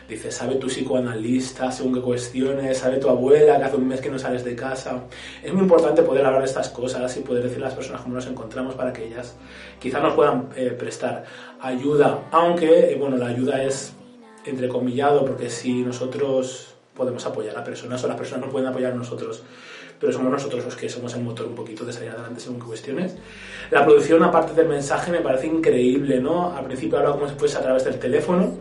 Dice, 0.08 0.30
sabe 0.30 0.56
tu 0.56 0.66
psicoanalista 0.66 1.72
según 1.72 1.94
qué 1.94 2.00
cuestiones, 2.00 2.78
sabe 2.78 2.98
tu 2.98 3.08
abuela 3.08 3.56
que 3.58 3.64
hace 3.64 3.76
un 3.76 3.88
mes 3.88 4.00
que 4.00 4.10
no 4.10 4.18
sales 4.18 4.44
de 4.44 4.54
casa. 4.54 5.04
Es 5.42 5.52
muy 5.52 5.62
importante 5.62 6.02
poder 6.02 6.24
hablar 6.26 6.42
de 6.42 6.46
estas 6.46 6.68
cosas 6.68 7.16
y 7.16 7.20
poder 7.20 7.42
decirle 7.42 7.64
a 7.64 7.68
las 7.68 7.76
personas 7.76 8.02
cómo 8.02 8.14
nos 8.14 8.26
encontramos 8.26 8.74
para 8.74 8.92
que 8.92 9.06
ellas 9.06 9.34
quizás 9.80 10.02
nos 10.02 10.14
puedan 10.14 10.50
eh, 10.56 10.70
prestar 10.78 11.24
ayuda. 11.60 12.28
Aunque, 12.30 12.92
eh, 12.92 12.96
bueno, 12.96 13.16
la 13.16 13.28
ayuda 13.28 13.62
es 13.62 13.94
entrecomillado 14.44 15.24
porque 15.24 15.48
si 15.48 15.82
nosotros 15.82 16.73
podemos 16.94 17.24
apoyar 17.26 17.56
a 17.56 17.64
personas 17.64 18.02
o 18.04 18.08
las 18.08 18.16
personas 18.16 18.46
no 18.46 18.52
pueden 18.52 18.68
apoyar 18.68 18.92
a 18.92 18.96
nosotros 18.96 19.42
pero 20.00 20.12
somos 20.12 20.30
nosotros 20.30 20.64
los 20.64 20.76
que 20.76 20.88
somos 20.88 21.14
el 21.14 21.22
motor 21.22 21.46
un 21.46 21.54
poquito 21.54 21.84
de 21.84 21.92
salir 21.92 22.10
adelante 22.10 22.40
según 22.40 22.60
qué 22.60 22.66
cuestiones. 22.66 23.16
La 23.70 23.84
producción, 23.84 24.22
aparte 24.22 24.52
del 24.52 24.68
mensaje, 24.68 25.10
me 25.10 25.20
parece 25.20 25.46
increíble, 25.46 26.20
¿no? 26.20 26.54
Al 26.54 26.64
principio 26.66 26.98
hablaba 26.98 27.16
como 27.16 27.28
si 27.28 27.36
fuese 27.36 27.56
a 27.58 27.62
través 27.62 27.84
del 27.84 27.98
teléfono, 27.98 28.52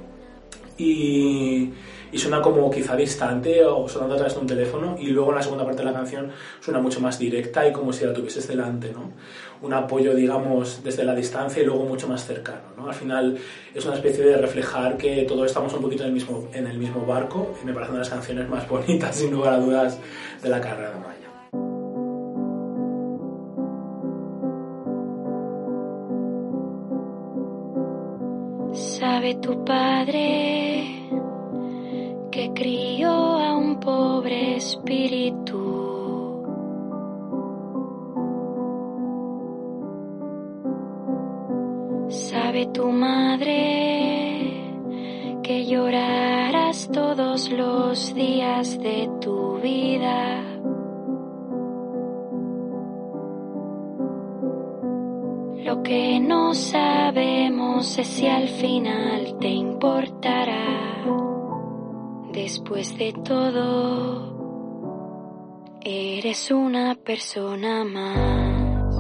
y, 0.78 1.72
suena 2.18 2.42
como 2.42 2.70
quizá 2.70 2.96
distante 2.96 3.66
o 3.66 3.88
sonando 3.90 4.14
a 4.14 4.18
través 4.18 4.36
de 4.36 4.42
un 4.42 4.48
teléfono 4.48 4.96
y 5.00 5.08
luego 5.08 5.32
en 5.32 5.38
la 5.38 5.42
segunda 5.42 5.66
parte 5.66 5.80
de 5.80 5.86
la 5.86 5.94
canción 5.94 6.32
suena 6.60 6.80
mucho 6.80 7.00
más 7.00 7.18
directa 7.18 7.68
y 7.68 7.72
como 7.72 7.92
si 7.92 8.06
la 8.06 8.14
tuvieses 8.14 8.48
delante, 8.48 8.92
¿no? 8.92 9.12
Un 9.62 9.74
apoyo, 9.74 10.14
digamos, 10.14 10.84
desde 10.84 11.04
la 11.04 11.16
distancia 11.16 11.64
y 11.64 11.66
luego 11.66 11.86
mucho 11.86 12.08
más 12.08 12.26
cercano, 12.26 12.62
¿no? 12.78 12.88
Al 12.88 12.94
final 12.94 13.38
es 13.74 13.86
una 13.86 13.96
especie 13.96 14.24
de 14.24 14.38
reflejar 14.38 14.98
que 14.98 15.24
todos 15.24 15.48
estamos 15.48 15.74
un 15.74 15.82
poquito 15.82 16.04
en 16.04 16.10
el 16.10 16.14
mismo, 16.14 16.48
en 16.54 16.68
el 16.68 16.78
mismo 16.78 17.06
barco 17.06 17.56
y 17.62 17.66
me 17.66 17.74
parecen 17.74 17.96
una 17.96 18.04
de 18.04 18.10
las 18.10 18.14
canciones 18.14 18.50
más 18.50 18.68
bonitas, 18.70 19.16
sin 19.16 19.32
lugar 19.32 19.54
a 19.54 19.58
dudas, 19.58 19.98
de 20.42 20.50
la 20.50 20.62
carrera 20.62 20.92
de 20.92 21.00
Maya. 21.00 21.14
Sabe 28.74 29.36
tu 29.36 29.64
padre 29.64 30.93
que 32.44 32.54
crió 32.54 33.10
a 33.10 33.56
un 33.56 33.80
pobre 33.80 34.58
espíritu. 34.58 35.62
Sabe 42.10 42.66
tu 42.68 42.92
madre 42.92 44.52
que 45.42 45.66
llorarás 45.66 46.90
todos 46.92 47.50
los 47.50 48.14
días 48.14 48.78
de 48.80 49.10
tu 49.22 49.60
vida. 49.60 50.42
Lo 55.64 55.82
que 55.82 56.20
no 56.20 56.54
sabemos 56.54 57.98
es 57.98 58.08
si 58.08 58.28
al 58.28 58.50
final 58.50 59.38
te 59.40 59.48
importará. 59.48 60.93
Después 62.34 62.98
de 62.98 63.14
todo, 63.24 64.34
eres 65.82 66.50
una 66.50 66.96
persona 66.96 67.86
más. 67.86 68.96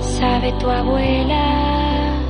Sabe 0.00 0.52
tu 0.58 0.70
abuela 0.70 2.22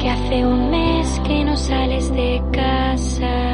que 0.00 0.08
hace 0.08 0.46
un 0.46 0.70
mes 0.70 1.20
que 1.26 1.44
no 1.44 1.56
sales 1.58 2.10
de 2.14 2.42
casa. 2.52 3.45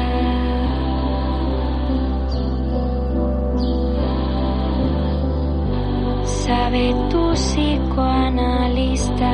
Sabe 6.45 6.93
tu 7.09 7.33
psicoanalista 7.33 9.33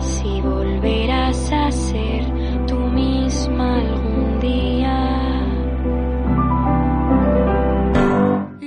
si 0.00 0.40
volverás 0.40 1.52
a 1.52 1.70
ser 1.70 2.24
tú 2.66 2.74
misma 2.74 3.76
algún 3.76 4.40
día. 4.40 4.98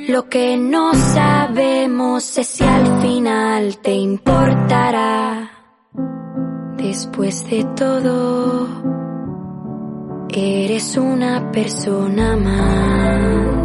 Lo 0.07 0.29
que 0.29 0.55
no 0.57 0.93
sabemos 0.93 2.37
es 2.37 2.47
si 2.47 2.63
al 2.63 3.01
final 3.01 3.77
te 3.79 3.93
importará. 3.93 5.49
Después 6.77 7.49
de 7.49 7.65
todo, 7.75 8.67
eres 10.29 10.95
una 10.97 11.51
persona 11.51 12.37
más. 12.37 13.60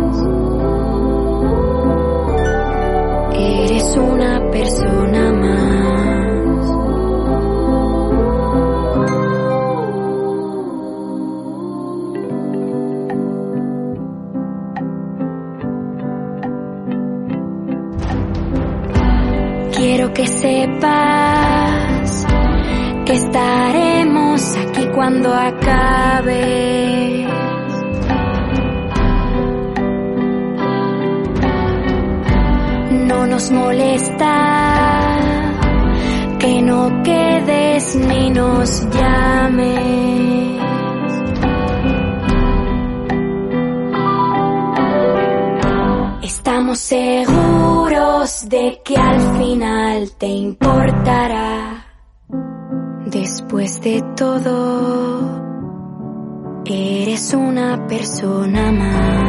Una 3.95 4.41
persona 4.51 5.33
más. 5.33 5.86
Todo, 54.17 55.43
eres 56.65 57.35
una 57.35 57.87
persona 57.87 58.73
más. 58.73 59.26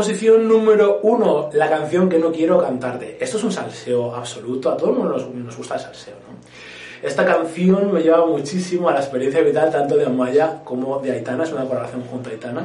Posición 0.00 0.48
número 0.48 1.00
uno, 1.02 1.50
la 1.52 1.68
canción 1.68 2.08
que 2.08 2.18
no 2.18 2.32
quiero 2.32 2.58
cantarte. 2.58 3.18
Esto 3.20 3.36
es 3.36 3.44
un 3.44 3.52
salseo 3.52 4.14
absoluto, 4.14 4.70
a 4.70 4.76
todos 4.78 4.96
nos, 4.96 5.28
nos 5.34 5.54
gusta 5.54 5.74
el 5.74 5.80
salseo, 5.80 6.14
¿no? 6.14 7.06
Esta 7.06 7.26
canción 7.26 7.92
me 7.92 8.00
lleva 8.00 8.24
muchísimo 8.24 8.88
a 8.88 8.94
la 8.94 9.00
experiencia 9.00 9.42
vital 9.42 9.70
tanto 9.70 9.98
de 9.98 10.06
Amaya 10.06 10.62
como 10.64 11.00
de 11.00 11.12
Aitana, 11.12 11.44
es 11.44 11.52
una 11.52 11.66
colaboración 11.66 12.02
junto 12.04 12.30
a 12.30 12.32
Aitana. 12.32 12.64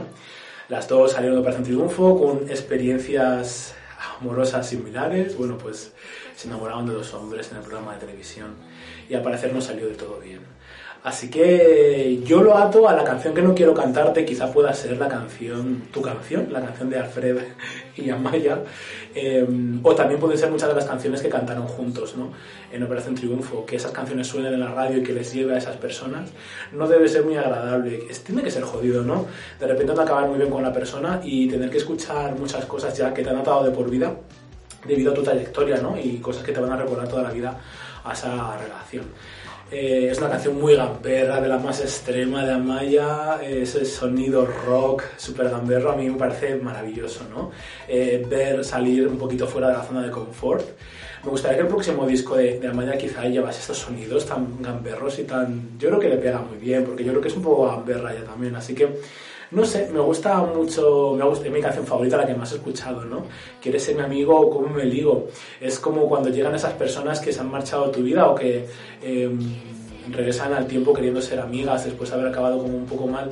Las 0.69 0.87
dos 0.87 1.11
salieron 1.11 1.35
de 1.35 1.41
Operación 1.41 1.65
Triunfo 1.65 2.17
con 2.17 2.49
experiencias 2.49 3.75
amorosas 4.17 4.65
similares. 4.69 5.37
Bueno, 5.37 5.57
pues 5.57 5.91
se 6.37 6.47
enamoraron 6.47 6.85
de 6.85 6.93
dos 6.93 7.13
hombres 7.15 7.51
en 7.51 7.57
el 7.57 7.63
programa 7.63 7.95
de 7.95 7.99
televisión 7.99 8.55
y 9.09 9.13
al 9.13 9.23
parecer 9.23 9.53
no 9.53 9.59
salió 9.59 9.87
de 9.87 9.95
todo 9.95 10.21
bien. 10.21 10.39
Así 11.05 11.29
que 11.29 12.19
yo 12.25 12.41
lo 12.41 12.57
ato 12.57 12.89
a 12.89 12.93
la 12.93 13.03
canción 13.03 13.35
que 13.35 13.43
no 13.43 13.53
quiero 13.53 13.75
cantarte, 13.75 14.25
quizá 14.25 14.51
pueda 14.51 14.73
ser 14.73 14.97
la 14.97 15.07
canción, 15.07 15.83
tu 15.91 16.01
canción, 16.01 16.47
la 16.51 16.61
canción 16.61 16.89
de 16.89 16.97
Alfred 16.97 17.37
y 17.95 18.09
Amaya, 18.09 18.63
eh, 19.13 19.45
o 19.83 19.93
también 19.93 20.19
pueden 20.19 20.35
ser 20.35 20.49
muchas 20.49 20.67
de 20.67 20.73
las 20.73 20.85
canciones 20.85 21.21
que 21.21 21.29
cantaron 21.29 21.67
juntos 21.67 22.15
¿no? 22.17 22.31
en 22.71 22.81
Operación 22.81 23.13
Triunfo, 23.13 23.67
que 23.67 23.75
esas 23.75 23.91
canciones 23.91 24.25
suenen 24.25 24.55
en 24.55 24.59
la 24.59 24.71
radio 24.71 24.97
y 24.97 25.03
que 25.03 25.13
les 25.13 25.31
lleve 25.31 25.53
a 25.53 25.59
esas 25.59 25.77
personas, 25.77 26.31
no 26.73 26.87
debe 26.87 27.07
ser 27.07 27.23
muy 27.23 27.37
agradable, 27.37 28.07
tiene 28.25 28.41
que 28.41 28.49
ser 28.49 28.63
jodido, 28.63 29.03
¿no? 29.03 29.27
De 29.59 29.67
repente 29.67 29.93
no 29.93 30.01
acabar 30.01 30.27
muy 30.27 30.39
bien 30.39 30.49
con 30.49 30.63
la 30.63 30.73
persona 30.73 31.21
y 31.23 31.47
tener 31.47 31.69
que 31.69 31.77
escuchar 31.77 32.35
muchas 32.35 32.65
cosas 32.65 32.97
ya 32.97 33.13
que 33.13 33.21
te 33.21 33.29
han 33.29 33.37
atado 33.37 33.63
de 33.63 33.69
por 33.69 33.91
vida 33.91 34.11
debido 34.87 35.11
a 35.11 35.13
tu 35.13 35.21
trayectoria, 35.21 35.77
¿no? 35.77 35.99
Y 35.99 36.17
cosas 36.17 36.43
que 36.43 36.51
te 36.51 36.59
van 36.59 36.71
a 36.71 36.77
recordar 36.77 37.07
toda 37.07 37.21
la 37.21 37.29
vida 37.29 37.55
a 38.03 38.13
esa 38.13 38.57
relación. 38.57 39.05
Eh, 39.71 40.09
es 40.11 40.19
una 40.19 40.29
canción 40.29 40.59
muy 40.59 40.75
gamberra, 40.75 41.41
de 41.41 41.47
la 41.47 41.57
más 41.57 41.81
extrema 41.81 42.45
de 42.45 42.53
Amaya, 42.53 43.41
ese 43.41 43.83
sonido 43.83 44.45
rock 44.45 45.03
super 45.17 45.49
gamberro 45.49 45.91
a 45.91 45.95
mí 45.95 46.07
me 46.07 46.17
parece 46.17 46.55
maravilloso, 46.55 47.21
¿no? 47.33 47.49
Eh, 47.87 48.23
ver 48.29 48.63
salir 48.63 49.07
un 49.07 49.17
poquito 49.17 49.47
fuera 49.47 49.69
de 49.69 49.73
la 49.73 49.83
zona 49.83 50.03
de 50.03 50.11
confort. 50.11 50.63
Me 51.23 51.31
gustaría 51.31 51.57
que 51.57 51.63
el 51.63 51.69
próximo 51.69 52.05
disco 52.05 52.35
de, 52.35 52.59
de 52.59 52.67
Amaya 52.67 52.95
quizá 52.95 53.25
llevase 53.25 53.59
estos 53.59 53.79
sonidos 53.79 54.27
tan 54.27 54.61
gamberros 54.61 55.17
y 55.17 55.23
tan... 55.23 55.79
Yo 55.79 55.89
creo 55.89 55.99
que 55.99 56.09
le 56.09 56.17
pega 56.17 56.39
muy 56.39 56.59
bien, 56.59 56.83
porque 56.83 57.03
yo 57.03 57.11
creo 57.11 57.21
que 57.23 57.29
es 57.29 57.35
un 57.35 57.41
poco 57.41 57.65
gamberra 57.65 58.13
ya 58.13 58.23
también, 58.23 58.55
así 58.55 58.75
que... 58.75 58.87
No 59.55 59.63
sé, 59.63 59.89
me 59.89 60.01
gusta 60.01 60.41
mucho, 60.41 61.15
me 61.17 61.23
gusta, 61.23 61.45
es 61.45 61.51
mi 61.53 61.61
canción 61.61 61.87
favorita, 61.87 62.17
la 62.17 62.27
que 62.27 62.35
más 62.35 62.51
he 62.51 62.55
escuchado, 62.55 63.05
¿no? 63.05 63.23
¿Quieres 63.61 63.83
ser 63.83 63.95
mi 63.95 64.01
amigo 64.01 64.37
o 64.37 64.49
cómo 64.49 64.67
me 64.67 64.83
ligo? 64.83 65.29
Es 65.61 65.79
como 65.79 66.09
cuando 66.09 66.27
llegan 66.27 66.53
esas 66.53 66.73
personas 66.73 67.21
que 67.21 67.31
se 67.31 67.39
han 67.39 67.49
marchado 67.49 67.85
de 67.85 67.93
tu 67.93 68.03
vida 68.03 68.29
o 68.29 68.35
que 68.35 68.65
eh, 69.01 69.29
regresan 70.11 70.53
al 70.53 70.67
tiempo 70.67 70.93
queriendo 70.93 71.21
ser 71.21 71.39
amigas 71.39 71.85
después 71.85 72.09
de 72.09 72.17
haber 72.17 72.27
acabado 72.27 72.57
como 72.57 72.75
un 72.75 72.85
poco 72.85 73.07
mal. 73.07 73.29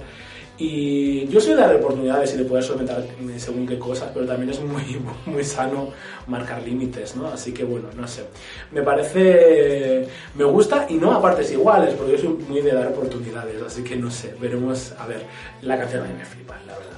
Y 0.66 1.28
yo 1.28 1.42
soy 1.42 1.56
de 1.56 1.60
dar 1.60 1.76
oportunidades 1.76 2.34
y 2.36 2.38
de 2.38 2.46
poder 2.46 2.64
solventar 2.64 3.06
según 3.36 3.68
qué 3.68 3.78
cosas, 3.78 4.12
pero 4.14 4.26
también 4.26 4.50
es 4.50 4.62
muy, 4.62 4.98
muy 5.26 5.44
sano 5.44 5.90
marcar 6.28 6.64
límites, 6.64 7.18
¿no? 7.18 7.28
Así 7.28 7.54
que 7.54 7.66
bueno, 7.66 7.90
no 7.98 8.08
sé. 8.08 8.24
Me 8.72 8.82
parece. 8.82 10.08
Me 10.36 10.46
gusta 10.46 10.86
y 10.88 10.94
no 10.94 11.12
a 11.12 11.22
partes 11.22 11.52
iguales, 11.52 11.94
porque 11.96 12.14
yo 12.14 12.18
soy 12.18 12.30
muy 12.48 12.62
de 12.62 12.72
dar 12.72 12.88
oportunidades, 12.88 13.62
así 13.62 13.84
que 13.84 13.98
no 13.98 14.10
sé. 14.10 14.36
Veremos. 14.40 14.94
A 14.98 15.06
ver, 15.06 15.26
la 15.64 15.78
canción 15.78 16.06
a 16.06 16.08
mí 16.08 16.14
me 16.18 16.24
flipa, 16.24 16.56
la 16.66 16.78
verdad. 16.78 16.98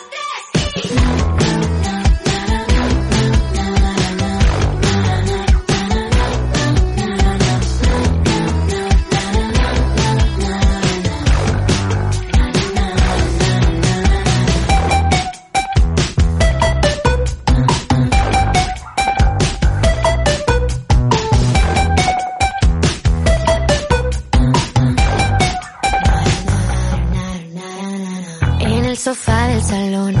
Sofá 29.01 29.47
del 29.47 29.63
salón 29.63 30.15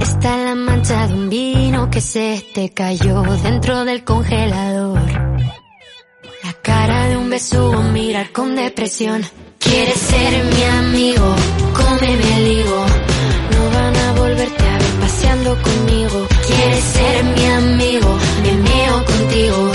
está 0.00 0.36
la 0.36 0.56
mancha 0.56 1.06
de 1.06 1.14
un 1.14 1.28
vino 1.30 1.88
que 1.90 2.00
se 2.00 2.44
te 2.52 2.70
cayó 2.70 3.22
dentro 3.40 3.84
del 3.84 4.02
congelador. 4.02 5.00
La 6.42 6.52
cara 6.60 7.06
de 7.06 7.16
un 7.16 7.30
besugo, 7.30 7.80
mirar 7.92 8.32
con 8.32 8.56
depresión. 8.56 9.22
Quieres 9.60 9.96
ser 9.96 10.44
mi 10.52 10.64
amigo, 10.64 11.36
cómeme 11.72 12.36
el 12.38 12.52
higo. 12.58 12.84
No 13.52 13.62
van 13.76 13.96
a 13.96 14.12
volverte 14.14 14.64
a 14.64 14.78
ver 14.78 14.94
paseando 15.00 15.50
conmigo. 15.62 16.26
Quieres 16.48 16.84
ser 16.96 17.24
mi 17.36 17.44
amigo, 17.60 18.18
me 18.42 18.52
meo 18.70 19.04
contigo. 19.04 19.70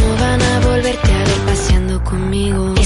No 0.00 0.06
van 0.22 0.42
a 0.42 0.60
volverte 0.66 1.12
a 1.12 1.18
ver 1.18 1.40
paseando 1.46 2.02
conmigo. 2.02 2.77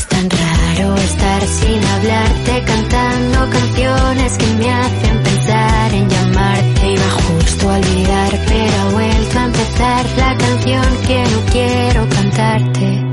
Sin 1.60 1.84
hablarte, 1.84 2.64
cantando 2.64 3.50
canciones 3.50 4.38
que 4.38 4.46
me 4.56 4.70
hacen 4.70 5.22
pensar 5.22 5.94
en 5.94 6.08
llamarte. 6.08 6.92
Iba 6.92 7.10
justo 7.10 7.70
a 7.70 7.76
olvidar, 7.76 8.30
pero 8.46 8.80
ha 8.80 8.90
vuelto 8.92 9.38
a 9.38 9.44
empezar 9.44 10.06
la 10.16 10.36
canción 10.36 10.84
que 11.06 11.22
no 11.32 11.40
quiero 11.52 12.08
cantarte. 12.08 13.12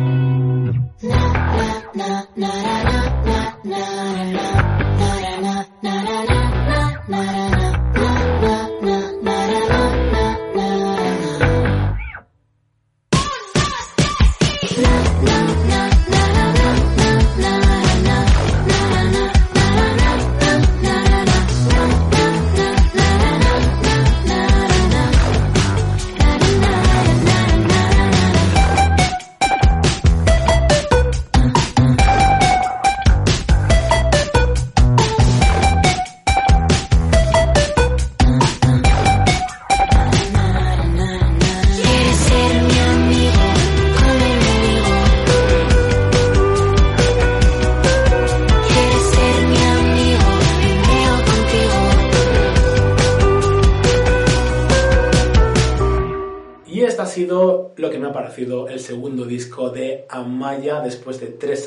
Quieres 0.99 2.58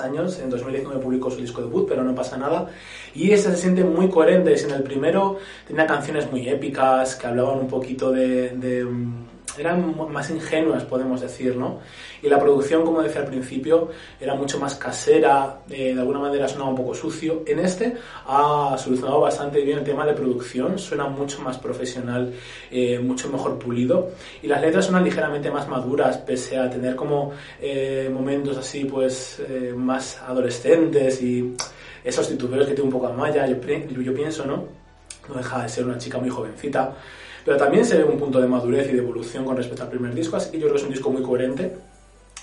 años. 0.02 0.38
En 0.40 0.50
2019 0.50 1.02
publicó 1.02 1.30
su 1.30 1.40
disco 1.40 1.62
debut, 1.62 1.88
pero 1.88 2.04
no 2.04 2.14
pasa 2.14 2.36
nada. 2.36 2.68
Y 3.14 3.30
este 3.30 3.50
se 3.50 3.56
siente 3.56 3.84
muy 3.84 4.08
coherente. 4.08 4.54
En 4.62 4.70
el 4.70 4.82
primero 4.82 5.38
tenía 5.66 5.86
canciones 5.86 6.30
muy 6.30 6.48
épicas 6.48 7.16
que 7.16 7.26
hablaban 7.26 7.58
un 7.58 7.68
poquito 7.68 8.10
de. 8.12 8.50
de, 8.50 8.84
mm, 8.84 9.31
eran 9.58 9.94
más 10.10 10.30
ingenuas, 10.30 10.84
podemos 10.84 11.20
decir, 11.20 11.56
¿no? 11.56 11.80
Y 12.22 12.28
la 12.28 12.38
producción, 12.38 12.84
como 12.84 13.02
decía 13.02 13.20
al 13.20 13.26
principio, 13.26 13.90
era 14.20 14.34
mucho 14.34 14.58
más 14.58 14.76
casera, 14.76 15.60
eh, 15.68 15.92
de 15.94 16.00
alguna 16.00 16.20
manera 16.20 16.48
sonaba 16.48 16.70
un 16.70 16.76
poco 16.76 16.94
sucio. 16.94 17.42
En 17.46 17.58
este 17.58 17.94
ha 18.26 18.76
solucionado 18.78 19.20
bastante 19.20 19.60
bien 19.60 19.78
el 19.78 19.84
tema 19.84 20.06
de 20.06 20.14
producción, 20.14 20.78
suena 20.78 21.04
mucho 21.06 21.42
más 21.42 21.58
profesional, 21.58 22.32
eh, 22.70 22.98
mucho 22.98 23.28
mejor 23.28 23.58
pulido. 23.58 24.10
Y 24.42 24.46
las 24.46 24.60
letras 24.62 24.86
suenan 24.86 25.04
ligeramente 25.04 25.50
más 25.50 25.68
maduras, 25.68 26.16
pese 26.18 26.56
a 26.56 26.70
tener 26.70 26.96
como 26.96 27.32
eh, 27.60 28.08
momentos 28.12 28.56
así, 28.56 28.84
pues, 28.84 29.40
eh, 29.48 29.74
más 29.76 30.18
adolescentes 30.22 31.20
y 31.22 31.54
esos 32.04 32.28
titubeos 32.28 32.66
que 32.66 32.72
tiene 32.74 32.84
un 32.88 32.92
poco 32.92 33.08
Amaya, 33.08 33.46
yo, 33.46 33.60
pri- 33.60 33.86
yo 34.02 34.14
pienso, 34.14 34.44
¿no? 34.46 34.64
No 35.28 35.34
deja 35.34 35.62
de 35.62 35.68
ser 35.68 35.84
una 35.84 35.98
chica 35.98 36.18
muy 36.18 36.30
jovencita. 36.30 36.94
Pero 37.44 37.56
también 37.56 37.84
se 37.84 37.98
ve 37.98 38.04
un 38.04 38.18
punto 38.18 38.40
de 38.40 38.46
madurez 38.46 38.88
y 38.88 38.92
de 38.92 38.98
evolución 38.98 39.44
con 39.44 39.56
respecto 39.56 39.82
al 39.82 39.88
primer 39.90 40.14
disco, 40.14 40.36
así 40.36 40.50
que 40.50 40.58
yo 40.58 40.64
creo 40.64 40.74
que 40.74 40.78
es 40.80 40.84
un 40.84 40.92
disco 40.92 41.10
muy 41.10 41.22
coherente. 41.22 41.72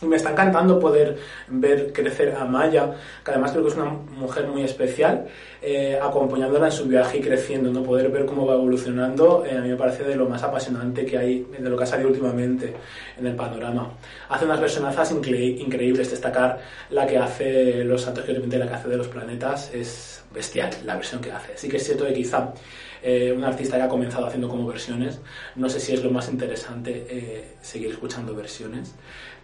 Y 0.01 0.05
me 0.05 0.15
está 0.15 0.31
encantando 0.31 0.79
poder 0.79 1.17
ver 1.49 1.91
crecer 1.91 2.33
a 2.33 2.45
Maya, 2.45 2.89
que 3.21 3.31
además 3.31 3.51
creo 3.51 3.63
que 3.63 3.69
es 3.69 3.75
una 3.75 3.89
mujer 3.89 4.47
muy 4.47 4.63
especial, 4.63 5.27
eh, 5.62 5.99
acompañándola 6.01 6.67
en 6.67 6.71
su 6.71 6.85
viaje 6.85 7.17
y 7.17 7.21
creciendo, 7.21 7.69
¿no? 7.69 7.83
Poder 7.83 8.07
ver 8.07 8.25
cómo 8.25 8.45
va 8.45 8.53
evolucionando, 8.53 9.43
eh, 9.45 9.57
a 9.57 9.59
mí 9.59 9.67
me 9.67 9.75
parece 9.75 10.05
de 10.05 10.15
lo 10.15 10.29
más 10.29 10.41
apasionante 10.41 11.05
que 11.05 11.17
hay, 11.17 11.45
de 11.59 11.69
lo 11.69 11.75
que 11.75 11.83
ha 11.83 11.88
salido 11.88 12.07
últimamente 12.07 12.73
en 13.17 13.27
el 13.27 13.35
panorama. 13.35 13.91
Hace 14.29 14.45
unas 14.45 14.62
personazas 14.62 15.13
incre- 15.13 15.59
increíbles, 15.59 16.09
destacar 16.09 16.59
la 16.91 17.05
que 17.05 17.17
hace 17.17 17.83
Los 17.83 18.03
Santos 18.03 18.23
que 18.23 18.31
la 18.31 18.67
que 18.69 18.73
hace 18.73 18.88
de 18.88 18.95
los 18.95 19.09
planetas, 19.09 19.69
es 19.73 20.23
bestial 20.33 20.69
la 20.85 20.95
versión 20.95 21.19
que 21.19 21.33
hace. 21.33 21.57
Sí 21.57 21.67
que 21.67 21.75
es 21.75 21.83
cierto 21.83 22.05
que 22.05 22.13
quizá 22.13 22.53
eh, 23.01 23.33
un 23.35 23.43
artista 23.43 23.77
que 23.77 23.83
ha 23.83 23.88
comenzado 23.88 24.25
haciendo 24.25 24.49
como 24.49 24.67
versiones, 24.67 25.19
no 25.55 25.69
sé 25.69 25.79
si 25.79 25.93
es 25.93 26.03
lo 26.03 26.12
más 26.12 26.29
interesante 26.29 27.05
eh, 27.09 27.55
seguir 27.62 27.91
escuchando 27.91 28.35
versiones, 28.35 28.93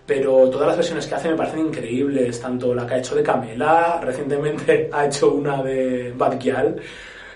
pero 0.05 0.49
todas 0.49 0.67
las 0.67 0.75
versiones 0.75 1.07
que 1.07 1.15
hace 1.15 1.29
me 1.29 1.35
parecen 1.35 1.67
increíbles, 1.67 2.39
tanto 2.39 2.75
la 2.75 2.85
que 2.85 2.95
ha 2.95 2.97
hecho 2.97 3.15
de 3.15 3.23
Camela, 3.23 3.99
recientemente 4.01 4.89
ha 4.93 5.05
hecho 5.05 5.31
una 5.31 5.63
de 5.63 6.13
Bad 6.15 6.39
Gyal, 6.39 6.81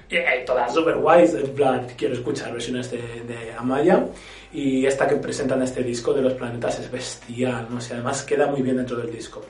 eh, 0.09 0.43
todas 0.45 0.73
super 0.73 0.97
guays, 0.97 1.33
en 1.35 1.53
plan, 1.53 1.87
quiero 1.95 2.15
escuchar 2.15 2.51
versiones 2.51 2.89
de, 2.91 2.97
de 2.97 3.53
Amaya, 3.57 4.05
y 4.51 4.85
esta 4.85 5.07
que 5.07 5.15
presentan 5.17 5.61
este 5.61 5.83
disco 5.83 6.13
de 6.13 6.23
los 6.23 6.33
planetas 6.33 6.79
es 6.79 6.91
bestial, 6.91 7.67
no 7.69 7.79
sé, 7.79 7.93
además 7.93 8.23
queda 8.23 8.47
muy 8.47 8.61
bien 8.61 8.77
dentro 8.77 8.97
del 8.97 9.11
disco. 9.11 9.41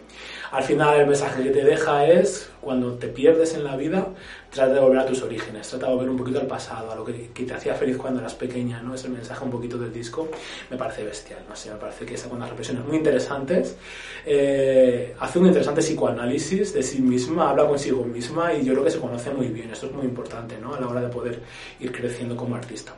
Al 0.52 0.64
final 0.64 1.00
el 1.00 1.08
mensaje 1.08 1.44
que 1.44 1.52
te 1.52 1.64
deja 1.64 2.06
es, 2.08 2.50
cuando 2.62 2.94
te 2.94 3.08
pierdes 3.08 3.54
en 3.54 3.64
la 3.64 3.76
vida, 3.76 4.08
trata 4.50 4.74
de 4.74 4.80
volver 4.80 5.00
a 5.00 5.06
tus 5.06 5.22
orígenes, 5.22 5.70
trata 5.70 5.88
de 5.88 5.94
volver 5.94 6.10
un 6.10 6.18
poquito 6.18 6.40
al 6.40 6.48
pasado, 6.48 6.92
a 6.92 6.96
lo 6.96 7.06
que, 7.06 7.14
te 7.14 7.54
hacía 7.54 7.76
feliz 7.76 7.98
cuando 7.98 8.20
eras 8.20 8.34
pequeña, 8.34 8.82
¿no? 8.82 8.96
Es 8.96 9.06
el 9.06 9.12
mensaje 9.12 9.44
un 9.44 9.52
poquito 9.52 9.78
del 9.78 9.94
disco, 9.94 10.28
me 10.70 10.78
parece 10.78 11.04
bestial, 11.04 11.40
no 11.48 11.56
sé, 11.56 11.72
me 11.72 11.78
parece 11.78 12.06
que 12.06 12.16
con 12.16 12.38
unas 12.38 12.50
reflexiones 12.50 12.86
muy 12.86 12.98
interesantes, 12.98 13.78
eh, 14.26 15.16
hace 15.20 15.40
un 15.40 15.48
interesante 15.48 15.82
psicoanálisis 15.82 16.74
de 16.74 16.84
sí 16.84 17.02
misma, 17.02 17.50
habla 17.50 17.68
consigo 17.68 18.04
misma 18.04 18.54
y 18.54 18.66
yo 18.66 18.74
creo 18.74 18.84
que 18.84 18.92
se 18.92 19.00
conoce 19.00 19.30
muy 19.32 19.48
bien, 19.48 19.70
esto 19.72 19.86
es 19.86 19.94
muy 19.94 20.06
importante, 20.06 20.58
¿no? 20.60 20.74
A 20.74 20.80
la 20.80 20.88
hora 20.88 21.02
de 21.02 21.10
poder 21.10 21.42
ir 21.80 21.92
creciendo 21.92 22.36
como 22.36 22.56
artista. 22.56 22.94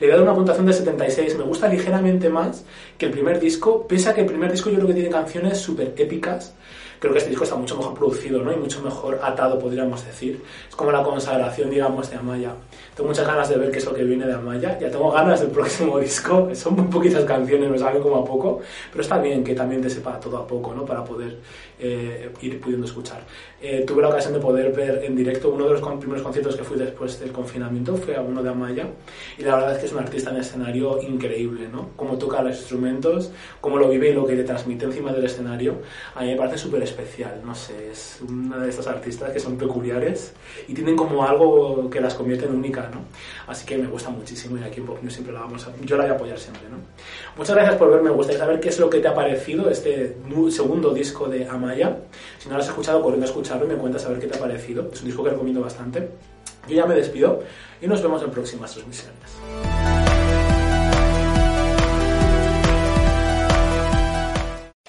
Le 0.00 0.06
voy 0.06 0.14
a 0.14 0.16
dar 0.16 0.24
una 0.24 0.34
puntuación 0.34 0.66
de 0.66 0.72
76, 0.72 1.36
me 1.36 1.44
gusta 1.44 1.68
ligeramente 1.68 2.28
más 2.28 2.64
que 2.98 3.06
el 3.06 3.12
primer 3.12 3.40
disco, 3.40 3.86
pese 3.86 4.10
a 4.10 4.14
que 4.14 4.22
el 4.22 4.26
primer 4.26 4.50
disco 4.50 4.70
yo 4.70 4.76
creo 4.76 4.88
que 4.88 4.94
tiene 4.94 5.10
canciones 5.10 5.58
súper 5.58 5.94
épicas, 5.96 6.54
creo 6.98 7.12
que 7.12 7.18
este 7.18 7.30
disco 7.30 7.44
está 7.44 7.56
mucho 7.56 7.76
mejor 7.76 7.94
producido, 7.94 8.42
¿no? 8.42 8.52
Y 8.52 8.56
mucho 8.56 8.82
mejor 8.82 9.18
atado, 9.22 9.58
podríamos 9.58 10.04
decir. 10.04 10.42
Es 10.68 10.76
como 10.76 10.90
la 10.92 11.02
consagración, 11.02 11.70
digamos, 11.70 12.10
de 12.10 12.16
Amaya. 12.16 12.54
Tengo 12.94 13.08
muchas 13.08 13.26
ganas 13.26 13.48
de 13.48 13.56
ver 13.56 13.70
qué 13.70 13.78
es 13.78 13.84
lo 13.84 13.94
que 13.94 14.04
viene 14.04 14.26
de 14.26 14.34
Amaya. 14.34 14.78
Ya 14.78 14.90
tengo 14.90 15.10
ganas 15.10 15.40
del 15.40 15.50
próximo 15.50 15.98
disco. 16.00 16.48
Son 16.54 16.74
muy 16.74 16.86
poquitas 16.86 17.24
canciones, 17.24 17.70
me 17.70 17.78
saben 17.78 18.02
como 18.02 18.16
a 18.16 18.24
poco. 18.24 18.60
Pero 18.90 19.02
está 19.02 19.18
bien 19.18 19.44
que 19.44 19.54
también 19.54 19.82
te 19.82 19.90
sepa 19.90 20.18
todo 20.18 20.38
a 20.38 20.46
poco, 20.46 20.74
¿no? 20.74 20.84
Para 20.84 21.04
poder 21.04 21.38
eh, 21.78 22.30
ir 22.40 22.60
pudiendo 22.60 22.86
escuchar. 22.86 23.22
Eh, 23.60 23.84
tuve 23.86 24.02
la 24.02 24.08
ocasión 24.08 24.32
de 24.34 24.40
poder 24.40 24.72
ver 24.72 25.04
en 25.04 25.16
directo 25.16 25.50
uno 25.50 25.66
de 25.66 25.78
los 25.78 25.98
primeros 25.98 26.22
conciertos 26.22 26.56
que 26.56 26.64
fui 26.64 26.78
después 26.78 27.18
del 27.20 27.32
confinamiento, 27.32 27.96
fue 27.96 28.16
a 28.16 28.20
uno 28.20 28.42
de 28.42 28.50
Amaya. 28.50 28.86
Y 29.38 29.42
la 29.42 29.56
verdad 29.56 29.72
es 29.72 29.78
que 29.78 29.86
es 29.86 29.92
un 29.92 29.98
artista 29.98 30.30
en 30.30 30.36
escenario 30.36 31.00
increíble, 31.02 31.68
¿no? 31.68 31.90
Cómo 31.96 32.16
toca 32.16 32.42
los 32.42 32.56
instrumentos, 32.56 33.30
cómo 33.60 33.76
lo 33.78 33.88
vive 33.88 34.10
y 34.10 34.14
lo 34.14 34.26
que 34.26 34.36
te 34.36 34.44
transmite 34.44 34.86
encima 34.86 35.12
del 35.12 35.24
escenario. 35.24 35.76
A 36.14 36.22
mí 36.22 36.28
me 36.30 36.36
parece 36.36 36.58
súper 36.58 36.82
especial, 36.86 37.40
no 37.44 37.54
sé, 37.54 37.90
es 37.90 38.20
una 38.26 38.58
de 38.58 38.70
estas 38.70 38.86
artistas 38.86 39.30
que 39.30 39.40
son 39.40 39.56
peculiares 39.56 40.32
y 40.66 40.74
tienen 40.74 40.96
como 40.96 41.24
algo 41.24 41.90
que 41.90 42.00
las 42.00 42.14
convierte 42.14 42.46
en 42.46 42.54
única, 42.54 42.90
¿no? 42.92 43.02
Así 43.46 43.66
que 43.66 43.76
me 43.76 43.86
gusta 43.86 44.10
muchísimo 44.10 44.56
y 44.58 44.62
aquí 44.62 44.80
en 44.80 44.86
Pop 44.86 44.98
News 45.02 45.12
siempre 45.12 45.32
la 45.32 45.40
vamos 45.40 45.66
a, 45.66 45.72
yo 45.82 45.96
la 45.96 46.04
voy 46.04 46.12
a 46.12 46.14
apoyar 46.16 46.38
siempre, 46.38 46.68
¿no? 46.70 46.78
Muchas 47.36 47.54
gracias 47.54 47.76
por 47.76 47.90
verme, 47.90 48.10
me 48.10 48.16
gustaría 48.16 48.40
saber 48.40 48.60
qué 48.60 48.68
es 48.68 48.78
lo 48.78 48.88
que 48.88 48.98
te 49.00 49.08
ha 49.08 49.14
parecido 49.14 49.68
este 49.70 50.16
segundo 50.50 50.92
disco 50.94 51.28
de 51.28 51.46
Amaya. 51.46 51.98
Si 52.38 52.48
no 52.48 52.56
lo 52.56 52.62
has 52.62 52.68
escuchado, 52.68 53.02
corriendo 53.02 53.26
a 53.26 53.28
escucharlo 53.28 53.66
y 53.66 53.68
me 53.68 53.76
cuentas 53.76 54.04
a 54.06 54.08
ver 54.08 54.18
qué 54.18 54.26
te 54.26 54.36
ha 54.36 54.40
parecido. 54.40 54.88
Es 54.92 55.00
un 55.00 55.06
disco 55.06 55.24
que 55.24 55.30
recomiendo 55.30 55.60
bastante. 55.60 56.08
Yo 56.68 56.74
ya 56.74 56.86
me 56.86 56.94
despido 56.94 57.42
y 57.80 57.86
nos 57.86 58.02
vemos 58.02 58.22
en 58.22 58.30
próximas 58.30 58.72
transmisiones. 58.72 59.75